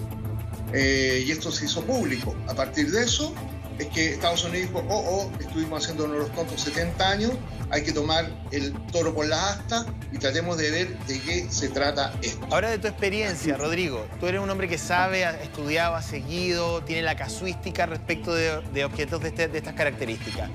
Eh, 0.72 1.24
y 1.26 1.32
esto 1.32 1.52
se 1.52 1.66
hizo 1.66 1.84
público. 1.84 2.36
A 2.48 2.54
partir 2.54 2.92
de 2.92 3.04
eso, 3.04 3.34
es 3.80 3.88
que 3.88 4.12
Estados 4.12 4.44
Unidos 4.44 4.70
dijo, 4.70 4.86
oh, 4.88 5.04
oh, 5.34 5.42
estuvimos 5.42 5.84
haciendo 5.84 6.06
uno 6.06 6.14
de 6.14 6.20
los 6.20 6.32
tontos 6.34 6.62
70 6.62 7.10
años, 7.10 7.32
hay 7.72 7.84
que 7.84 7.94
tomar 7.94 8.30
el 8.52 8.74
toro 8.92 9.14
por 9.14 9.28
las 9.28 9.58
astas 9.58 9.86
y 10.12 10.18
tratemos 10.18 10.58
de 10.58 10.72
ver 10.72 11.00
de 11.06 11.20
qué 11.22 11.48
se 11.50 11.70
trata 11.70 12.14
esto. 12.22 12.46
Ahora 12.52 12.70
de 12.70 12.78
tu 12.78 12.88
experiencia, 12.88 13.56
Rodrigo, 13.58 14.06
tú 14.20 14.28
eres 14.28 14.42
un 14.42 14.50
hombre 14.50 14.68
que 14.68 14.78
sabe, 14.78 15.26
ha 15.26 15.42
estudiado, 15.42 15.96
ha 15.96 16.02
seguido, 16.02 16.84
tiene 16.84 17.02
la 17.02 17.16
casuística 17.16 17.86
respecto 17.86 18.34
de, 18.34 18.84
objetos 18.84 19.24
este, 19.24 19.48
de, 19.48 19.58
estas 19.58 19.74
características. 19.74 20.50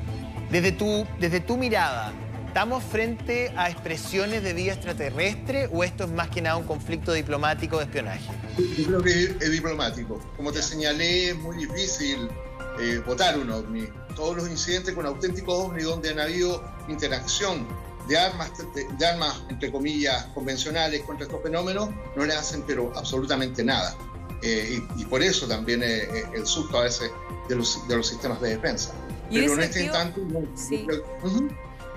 Desde 0.50 0.72
tu, 0.72 1.06
desde 1.18 1.40
tu 1.40 1.56
mirada, 1.56 2.12
¿Estamos 2.56 2.84
frente 2.84 3.52
a 3.54 3.68
expresiones 3.68 4.42
de 4.42 4.54
vida 4.54 4.72
extraterrestre 4.72 5.68
o 5.70 5.84
esto 5.84 6.04
es 6.04 6.10
más 6.10 6.30
que 6.30 6.40
nada 6.40 6.56
un 6.56 6.64
conflicto 6.64 7.12
diplomático 7.12 7.76
de 7.76 7.84
espionaje? 7.84 8.30
Yo 8.78 8.86
creo 8.86 9.02
que 9.02 9.24
es, 9.44 9.50
diplomático. 9.50 10.18
Como 10.38 10.50
te 10.52 10.62
señalé, 10.62 11.28
es 11.28 11.36
muy 11.36 11.58
difícil 11.58 12.30
eh, 12.80 13.02
votar 13.06 13.38
un 13.38 13.50
ovni. 13.50 13.88
Todos 14.14 14.36
los 14.36 14.48
incidentes 14.48 14.94
con 14.94 15.06
auténticos 15.06 15.54
ovni 15.54 15.82
donde 15.82 16.10
han 16.10 16.20
habido 16.20 16.62
interacción 16.88 17.66
de 18.08 18.18
armas, 18.18 18.52
de, 18.74 19.06
armas, 19.06 19.42
entre 19.48 19.70
comillas, 19.72 20.26
convencionales 20.26 21.02
contra 21.02 21.26
estos 21.26 21.42
fenómenos, 21.42 21.90
no 22.14 22.24
le 22.24 22.34
hacen 22.34 22.62
pero 22.66 22.92
absolutamente 22.96 23.64
nada. 23.64 23.96
Eh, 24.42 24.80
y, 24.96 25.04
por 25.06 25.22
eso 25.22 25.48
también 25.48 25.82
el 25.82 26.46
susto 26.46 26.78
a 26.78 26.82
veces 26.82 27.10
de 27.48 27.56
los, 27.56 27.86
de 27.88 27.96
los 27.96 28.06
sistemas 28.06 28.40
de 28.40 28.50
defensa. 28.50 28.92
pero 29.30 29.54
en 29.54 29.60
este 29.60 29.84
instante... 29.84 30.20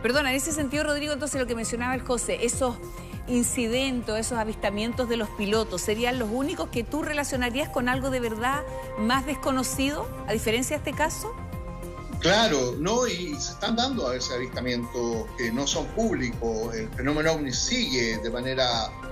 Perdona, 0.02 0.30
en 0.32 0.38
ese 0.38 0.54
sentido, 0.54 0.86
Rodrigo, 0.86 1.12
entonces 1.12 1.40
lo 1.40 1.46
que 1.46 1.56
mencionaba 1.56 1.94
el 1.94 2.02
José, 2.02 2.40
esos 2.42 2.78
incidentes, 3.30 4.16
esos 4.16 4.38
avistamientos 4.38 5.08
de 5.08 5.18
los 5.18 5.30
pilotos, 5.30 5.82
¿serían 5.82 6.20
los 6.20 6.30
únicos 6.32 6.70
que 6.70 6.84
tú 6.84 7.02
relacionarías 7.02 7.70
con 7.70 7.90
algo 7.90 8.10
de 8.10 8.20
verdad 8.20 8.64
más 8.98 9.26
desconocido, 9.26 10.08
a 10.28 10.34
diferencia 10.34 10.78
de 10.78 10.90
este 10.90 10.98
caso? 10.98 11.34
Claro, 12.20 12.76
no, 12.78 13.08
y 13.08 13.34
se 13.36 13.54
están 13.54 13.78
dando 13.78 14.08
a 14.08 14.12
veces 14.12 14.32
avistamientos 14.34 15.26
que 15.38 15.52
no 15.54 15.66
son 15.66 15.86
públicos. 15.88 16.76
El 16.76 16.90
fenómeno 16.90 17.32
ovni 17.32 17.54
sigue 17.54 18.18
de 18.18 18.30
manera 18.30 18.68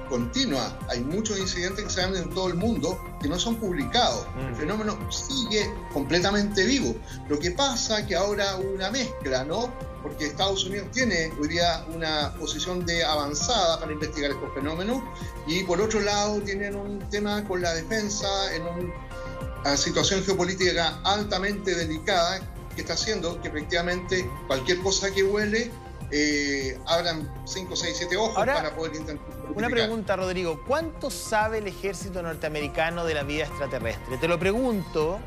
continua. 0.10 0.78
Hay 0.90 1.02
muchos 1.02 1.38
incidentes 1.40 1.86
que 1.86 1.92
se 1.92 2.02
dan 2.02 2.16
en 2.16 2.30
todo 2.30 2.48
el 2.48 2.56
mundo 2.56 3.00
que 3.22 3.28
no 3.28 3.40
son 3.40 3.56
publicados. 3.56 4.26
El 4.38 4.52
mm. 4.52 4.56
fenómeno 4.56 5.12
sigue 5.12 5.72
completamente 5.94 6.64
vivo. 6.64 6.96
Lo 7.30 7.40
que 7.40 7.52
pasa 7.52 8.00
es 8.00 8.08
que 8.08 8.16
ahora 8.16 8.56
una 8.56 8.90
mezcla, 8.90 9.44
¿no? 9.44 9.72
porque 10.08 10.28
Estados 10.28 10.64
Unidos 10.66 10.88
tiene 10.92 11.32
hoy 11.40 11.50
día 11.50 11.86
una 11.94 12.34
posición 12.40 12.86
de 12.86 13.04
avanzada 13.04 13.80
para 13.80 13.92
investigar 13.92 14.32
estos 14.32 14.54
fenómenos 14.54 15.04
y 15.48 15.64
por 15.64 15.82
otro 15.82 16.00
lado 16.00 16.40
tienen 16.42 16.76
un 16.76 17.00
tema 17.10 17.44
con 17.44 17.62
la 17.62 17.74
defensa 17.74 18.28
en 18.56 18.64
una 18.64 19.76
situación 19.76 20.24
geopolítica 20.24 21.00
altamente 21.04 21.76
delicada 21.76 22.40
que 22.74 22.82
está 22.82 22.94
haciendo 22.94 23.42
que 23.42 23.50
efectivamente 23.50 24.30
cualquier 24.48 24.80
cosa 24.82 25.12
que 25.12 25.24
huele 25.24 25.72
eh, 26.12 26.80
abran 26.86 27.30
5, 27.46 27.76
6, 27.76 27.96
7 27.98 28.18
ojos 28.18 28.36
para 28.36 28.76
poder 28.76 28.96
intentar. 28.96 29.26
Una 29.54 29.70
pregunta, 29.70 30.16
Rodrigo. 30.16 30.64
¿Cuánto 30.66 31.10
sabe 31.10 31.60
el 31.60 31.68
ejército 31.68 32.22
norteamericano 32.22 33.06
de 33.06 33.14
la 33.14 33.24
vida 33.24 33.46
extraterrestre? 33.46 34.18
Te 34.18 34.28
lo 34.28 34.40
pregunto 34.40 35.20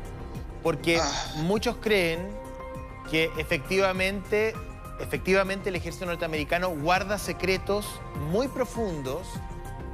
porque 0.63 0.99
ah. 0.99 1.33
muchos 1.37 1.77
creen 1.81 2.29
que 3.09 3.31
efectivamente 3.37 4.53
efectivamente 5.01 5.69
el 5.69 5.75
ejército 5.75 6.05
norteamericano 6.05 6.69
guarda 6.69 7.17
secretos 7.17 7.85
muy 8.31 8.47
profundos. 8.47 9.27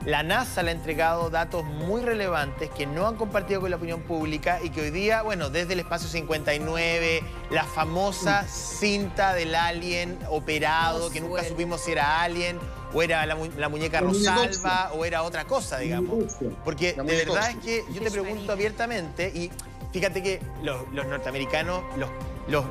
La 0.07 0.23
NASA 0.23 0.63
le 0.63 0.71
ha 0.71 0.73
entregado 0.73 1.29
datos 1.29 1.65
muy 1.65 2.01
relevantes 2.01 2.69
que 2.69 2.85
no 2.85 3.07
han 3.07 3.17
compartido 3.17 3.59
con 3.59 3.71
la 3.71 3.75
opinión 3.75 4.03
pública 4.03 4.61
y 4.63 4.69
que 4.69 4.79
hoy 4.79 4.89
día, 4.89 5.21
bueno, 5.21 5.49
desde 5.49 5.73
el 5.73 5.81
espacio 5.81 6.07
59, 6.07 7.23
la 7.49 7.65
famosa 7.65 8.47
cinta 8.47 9.33
del 9.33 9.53
alien 9.53 10.17
operado, 10.29 11.09
que 11.09 11.19
nunca 11.19 11.43
supimos 11.43 11.81
si 11.81 11.91
era 11.91 12.21
alien 12.21 12.57
o 12.93 13.01
era 13.03 13.25
la, 13.25 13.35
muñeca 13.67 13.99
Rosalba 13.99 14.93
o 14.93 15.03
era 15.03 15.23
otra 15.23 15.43
cosa, 15.43 15.77
digamos. 15.79 16.37
Porque 16.63 16.93
de 16.93 17.03
verdad 17.25 17.49
es 17.49 17.57
que 17.57 17.83
yo 17.91 18.01
te 18.01 18.09
pregunto 18.09 18.53
abiertamente 18.53 19.27
y 19.27 19.51
fíjate 19.91 20.23
que 20.23 20.41
los, 20.63 20.87
los 20.93 21.05
norteamericanos, 21.05 21.83
los 21.97 22.09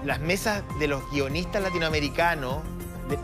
las 0.07 0.21
mesas 0.21 0.63
de 0.79 0.89
los 0.89 1.03
guionistas 1.11 1.63
latinoamericanos, 1.63 2.63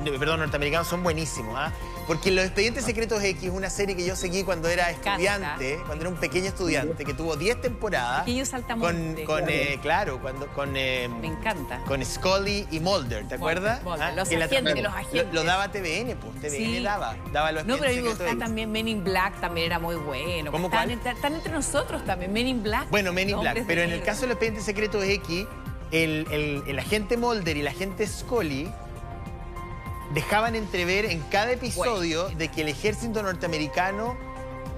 perdón, 0.05 0.41
norteamericanos, 0.41 0.87
son 0.87 1.03
buenísimos, 1.03 1.55
¿ah? 1.57 1.73
Porque 2.07 2.31
Los 2.31 2.45
Expedientes 2.45 2.85
Secretos 2.85 3.23
X 3.23 3.45
es 3.45 3.51
una 3.51 3.71
serie 3.71 3.97
que 3.97 4.05
yo 4.05 4.17
seguí 4.17 4.43
cuando 4.43 4.69
era 4.69 4.91
estudiante, 4.91 5.79
cuando 5.87 6.05
era 6.05 6.09
un 6.11 6.17
pequeño 6.17 6.47
estudiante, 6.47 7.05
que 7.05 7.15
tuvo 7.15 7.37
10 7.37 7.61
temporadas. 7.61 8.21
Pequeño 8.25 8.45
saltamonte. 8.45 9.25
Con, 9.25 9.41
con 9.41 9.51
eh, 9.51 9.79
claro, 9.81 10.21
cuando, 10.21 10.47
con... 10.49 10.77
Eh, 10.77 11.09
Me 11.21 11.29
encanta. 11.29 11.81
Con 11.87 12.05
Scully 12.05 12.67
y 12.71 12.81
Mulder, 12.81 13.29
¿te 13.29 13.37
acuerdas? 13.37 13.81
¿Ah? 13.87 14.13
Los, 14.13 14.31
agentes, 14.31 14.83
los 14.83 14.93
agentes. 14.93 15.33
Lo, 15.33 15.45
daba 15.45 15.71
TVN, 15.71 16.17
pues, 16.17 16.53
TVN 16.53 16.83
daba, 16.83 17.17
daba 17.33 17.53
los 17.53 17.67
No, 17.67 17.79
pero 17.79 17.91
a 17.91 17.95
mí 17.95 18.03
me 18.03 18.37
también 18.37 18.73
Men 18.73 18.89
in 18.89 19.05
Black, 19.05 19.41
también 19.41 19.67
era 19.67 19.79
muy 19.79 19.97
bueno. 19.97 20.51
¿Cómo 20.51 20.67
están, 20.67 20.91
están, 20.91 21.35
entre 21.35 21.53
nosotros 21.53 22.05
también, 22.05 22.33
Men 22.33 22.49
in 22.49 22.63
Black. 22.63 22.91
Bueno, 22.91 23.13
Men 23.13 23.31
in 23.31 23.41
Black, 23.41 23.65
pero 23.67 23.83
en 23.83 23.91
el 23.91 24.03
caso 24.03 24.23
de 24.23 24.29
Los 24.29 24.35
Expedientes 24.35 24.65
Secretos 24.65 25.05
X 25.05 25.47
el, 25.93 26.79
agente 26.79 27.17
Mulder 27.17 27.57
y 27.57 27.63
la 27.63 27.71
agente 27.71 28.07
Scully 28.07 28.69
dejaban 30.15 30.55
entrever 30.55 31.07
en 31.07 31.21
cada 31.31 31.53
episodio 31.53 32.29
de 32.31 32.49
que 32.49 32.63
el 32.63 32.69
ejército 32.69 33.23
norteamericano 33.23 34.17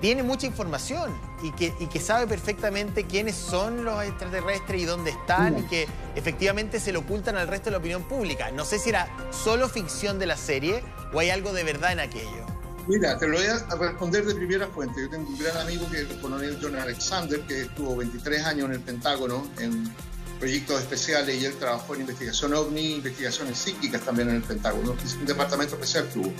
tiene 0.01 0.23
mucha 0.23 0.47
información 0.47 1.18
y 1.42 1.51
que, 1.53 1.73
que, 1.88 2.01
sabe 2.01 2.27
perfectamente 2.27 3.05
quiénes 3.05 3.35
son 3.35 3.85
los 3.85 4.03
extraterrestres 4.03 4.83
y 4.83 4.85
dónde 4.85 5.11
están 5.11 5.59
y 5.59 5.62
que 5.62 5.88
efectivamente 6.14 6.79
se 6.79 6.92
lo 6.92 7.01
ocultan 7.01 7.37
al 7.37 7.49
resto 7.49 7.66
de 7.66 7.73
la 7.73 7.79
opinión 7.79 8.03
pública. 8.03 8.51
No 8.51 8.64
sé 8.64 8.79
si 8.79 8.90
era 8.90 9.09
solo 9.31 9.68
ficción 9.68 10.18
de 10.18 10.27
la 10.27 10.37
serie 10.37 10.83
o 11.12 11.20
hay 11.20 11.31
algo 11.31 11.53
de 11.53 11.64
verdad 11.64 11.92
en 11.92 12.01
aquello. 12.01 12.44
Mira, 12.87 13.16
te 13.18 13.27
lo 13.27 13.38
voy 13.38 13.47
a 13.47 13.77
responder 13.77 14.27
de 14.27 14.35
primera 14.35 14.66
fuente. 14.66 15.01
Yo 15.01 15.09
tengo 15.09 15.27
un 15.27 15.38
gran 15.38 15.57
amigo 15.57 15.88
que 15.90 16.03
es 16.03 16.11
el 16.11 16.20
coronel 16.20 16.59
John 16.61 16.77
Alexander, 16.77 17.40
que 17.40 17.62
estuvo 17.62 17.97
23 17.97 18.44
años 18.44 18.66
en 18.66 18.73
el 18.73 18.81
Pentágono, 18.81 19.47
en 19.59 19.90
proyectos 20.38 20.81
especiales 20.81 21.40
y 21.40 21.44
él 21.44 21.55
trabajó 21.59 21.94
en 21.94 22.03
investigación 22.03 22.55
ovni, 22.55 22.94
investigaciones 22.97 23.59
psíquicas 23.59 24.03
también 24.03 24.29
en 24.29 24.37
el 24.37 24.42
Pentágono, 24.42 24.92
un 24.92 25.27
departamento 25.27 25.75
especial 25.75 26.09
tuvo. 26.12 26.33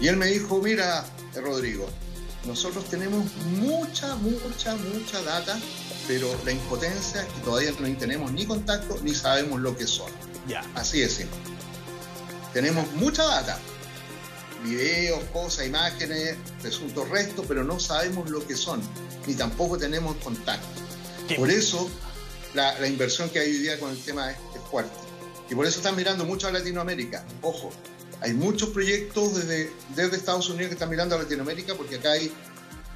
Y 0.00 0.08
él 0.08 0.16
me 0.16 0.26
dijo, 0.26 0.60
mira, 0.60 1.04
Rodrigo, 1.34 1.88
nosotros 2.46 2.84
tenemos 2.90 3.24
mucha, 3.58 4.16
mucha, 4.16 4.76
mucha 4.76 5.22
data, 5.22 5.58
pero 6.06 6.28
la 6.44 6.52
impotencia 6.52 7.22
es 7.22 7.28
que 7.32 7.40
todavía 7.40 7.72
no 7.78 7.96
tenemos 7.96 8.32
ni 8.32 8.44
contacto 8.44 8.98
ni 9.02 9.14
sabemos 9.14 9.60
lo 9.60 9.76
que 9.76 9.86
son. 9.86 10.10
Ya. 10.46 10.64
Así 10.74 11.00
es 11.00 11.14
simple. 11.14 11.38
Tenemos 12.52 12.90
mucha 12.92 13.24
data, 13.24 13.58
videos, 14.64 15.22
cosas, 15.32 15.66
imágenes, 15.66 16.36
presuntos 16.60 17.08
restos, 17.08 17.46
pero 17.48 17.64
no 17.64 17.80
sabemos 17.80 18.30
lo 18.30 18.46
que 18.46 18.56
son, 18.56 18.80
ni 19.26 19.34
tampoco 19.34 19.78
tenemos 19.78 20.16
contacto. 20.16 20.66
Por 21.36 21.50
eso 21.50 21.88
la, 22.54 22.86
inversión 22.86 23.28
que 23.30 23.40
hay 23.40 23.50
hoy 23.50 23.58
día 23.58 23.78
con 23.78 23.90
el 23.90 23.98
tema 23.98 24.30
es, 24.30 24.38
fuerte. 24.70 24.92
Y 25.50 25.54
por 25.54 25.66
eso 25.66 25.78
están 25.78 25.96
mirando 25.96 26.24
mucho 26.24 26.48
a 26.48 26.52
Latinoamérica. 26.52 27.24
Ojo, 27.42 27.70
hay 28.20 28.32
muchos 28.32 28.70
proyectos 28.70 29.36
desde, 29.36 29.70
desde 29.94 30.16
Estados 30.16 30.48
Unidos 30.48 30.68
que 30.68 30.74
están 30.74 30.88
mirando 30.88 31.16
a 31.16 31.18
Latinoamérica 31.18 31.74
porque 31.74 31.96
acá 31.96 32.12
hay 32.12 32.32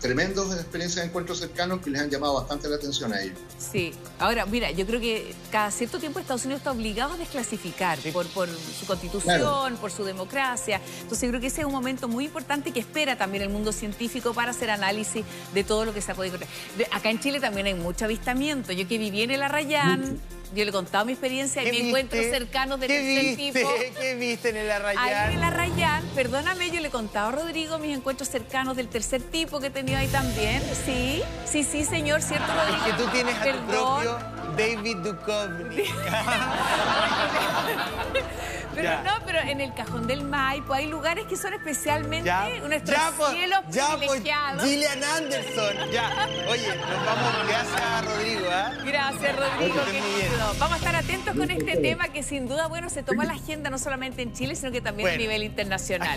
tremendos 0.01 0.55
experiencias 0.55 1.03
de 1.03 1.09
encuentros 1.09 1.39
cercanos 1.39 1.81
que 1.81 1.91
les 1.91 2.01
han 2.01 2.11
llamado 2.11 2.35
bastante 2.35 2.69
la 2.69 2.77
atención 2.77 3.13
a 3.13 3.23
ellos. 3.23 3.39
Sí, 3.59 3.93
ahora 4.19 4.47
mira, 4.47 4.71
yo 4.71 4.87
creo 4.87 5.01
que 5.01 5.35
cada 5.51 5.71
cierto 5.71 5.99
tiempo 5.99 6.21
Estados 6.21 6.45
Unidos 6.45 6.61
está 6.61 6.73
obligado 6.73 7.15
a 7.15 7.17
desclasificar 7.17 7.99
por, 8.13 8.27
por 8.29 8.49
su 8.49 8.87
constitución, 8.87 9.77
por 9.77 9.91
su 9.91 10.05
democracia. 10.05 10.81
Entonces 11.03 11.29
creo 11.29 11.41
que 11.41 11.49
ese 11.49 11.63
es 11.63 11.67
un 11.67 11.73
momento 11.73 12.09
muy 12.09 12.27
importante 12.27 12.73
que 12.73 12.81
espera 12.81 13.17
también 13.17 13.43
el 13.43 13.51
mundo 13.51 13.73
científico 13.73 14.33
para 14.33 14.53
hacer 14.53 14.71
análisis 14.71 15.25
de 15.53 15.65
todo 15.65 15.85
lo 15.85 15.95
que 15.95 16.01
se 16.01 16.13
ha 16.13 16.15
podido 16.15 16.37
encontrar. 16.37 16.59
Acá 16.93 17.11
en 17.11 17.21
Chile 17.21 17.41
también 17.41 17.67
hay 17.67 17.75
mucho 17.75 18.05
avistamiento. 18.05 18.73
Yo 18.73 18.87
que 18.87 18.99
viví 18.99 19.23
en 19.23 19.31
el 19.33 19.43
Arrayán 19.43 20.21
yo 20.55 20.65
le 20.65 20.71
he 20.71 20.73
contado 20.73 21.05
mi 21.05 21.13
experiencia 21.13 21.63
en 21.63 21.75
encuentros 21.75 22.25
cercanos 22.27 22.81
de 22.81 22.89
tercer 22.89 23.37
tipo. 23.37 23.71
¿Qué 24.01 24.15
viste 24.15 24.49
en 24.51 24.57
el 24.57 24.71
Arrayán? 24.71 25.05
Ahí 25.05 25.33
en 25.33 25.39
el 25.39 25.45
Arrayán, 25.45 26.05
perdóname, 26.15 26.71
yo 26.71 26.81
le 26.81 26.89
he 26.89 26.91
contado 26.91 27.29
a 27.29 27.33
Rodrigo 27.33 27.79
mis 27.79 27.97
encuentros 27.97 28.29
cercanos 28.29 28.77
del 28.77 28.89
tercer 28.89 29.23
tipo 29.23 29.61
que 29.61 29.69
he 29.69 29.71
tenido 29.71 29.99
ahí 29.99 30.09
también. 30.09 30.63
Sí, 30.85 31.23
sí, 31.45 31.65
sí, 31.65 31.85
señor, 31.85 32.23
¿cierto, 32.23 32.53
Rodrigo? 32.53 32.85
Es 32.87 32.93
que 32.93 33.03
tú 33.03 33.09
tienes 33.11 33.35
a 33.37 33.45
tu 33.45 33.67
propio 33.67 34.19
David 34.57 34.97
Duchovny. 34.99 35.85
Pero 38.83 39.03
no, 39.03 39.25
pero 39.25 39.41
en 39.41 39.61
el 39.61 39.75
cajón 39.75 40.07
del 40.07 40.23
Maipo 40.25 40.73
hay 40.73 40.87
lugares 40.87 41.27
que 41.27 41.37
son 41.37 41.55
especialmente 41.55 42.27
ya, 42.27 42.49
nuestros 42.67 42.97
ya, 42.97 43.13
pues, 43.17 43.31
cielos 43.31 43.61
ya, 43.71 43.87
pues, 43.87 43.99
privilegiados. 43.99 44.65
Gillian 44.65 45.05
Anderson, 45.05 45.91
ya. 45.91 46.29
Oye, 46.49 46.69
nos 46.69 47.07
vamos, 47.07 47.49
gracias 47.49 47.81
a 47.81 48.03
Rodrigo, 48.03 48.47
¿ah? 48.51 48.73
Gracias, 48.85 49.37
Rodrigo, 49.37 49.85
querido. 49.85 50.55
Vamos 50.59 50.73
a 50.75 50.77
estar 50.77 50.97
atentos 50.97 51.37
con 51.37 51.51
este 51.51 51.77
tema 51.77 52.09
que 52.09 52.23
sin 52.23 52.49
duda, 52.49 52.69
bueno, 52.69 52.89
se 52.89 53.03
toma 53.03 53.25
la 53.25 53.35
agenda 53.35 53.71
no 53.71 53.79
solamente 53.79 54.23
en 54.23 54.33
Chile, 54.33 54.55
sino 54.57 54.71
que 54.71 54.81
también 54.81 55.09
a 55.09 55.17
nivel 55.17 55.43
internacional. 55.43 56.09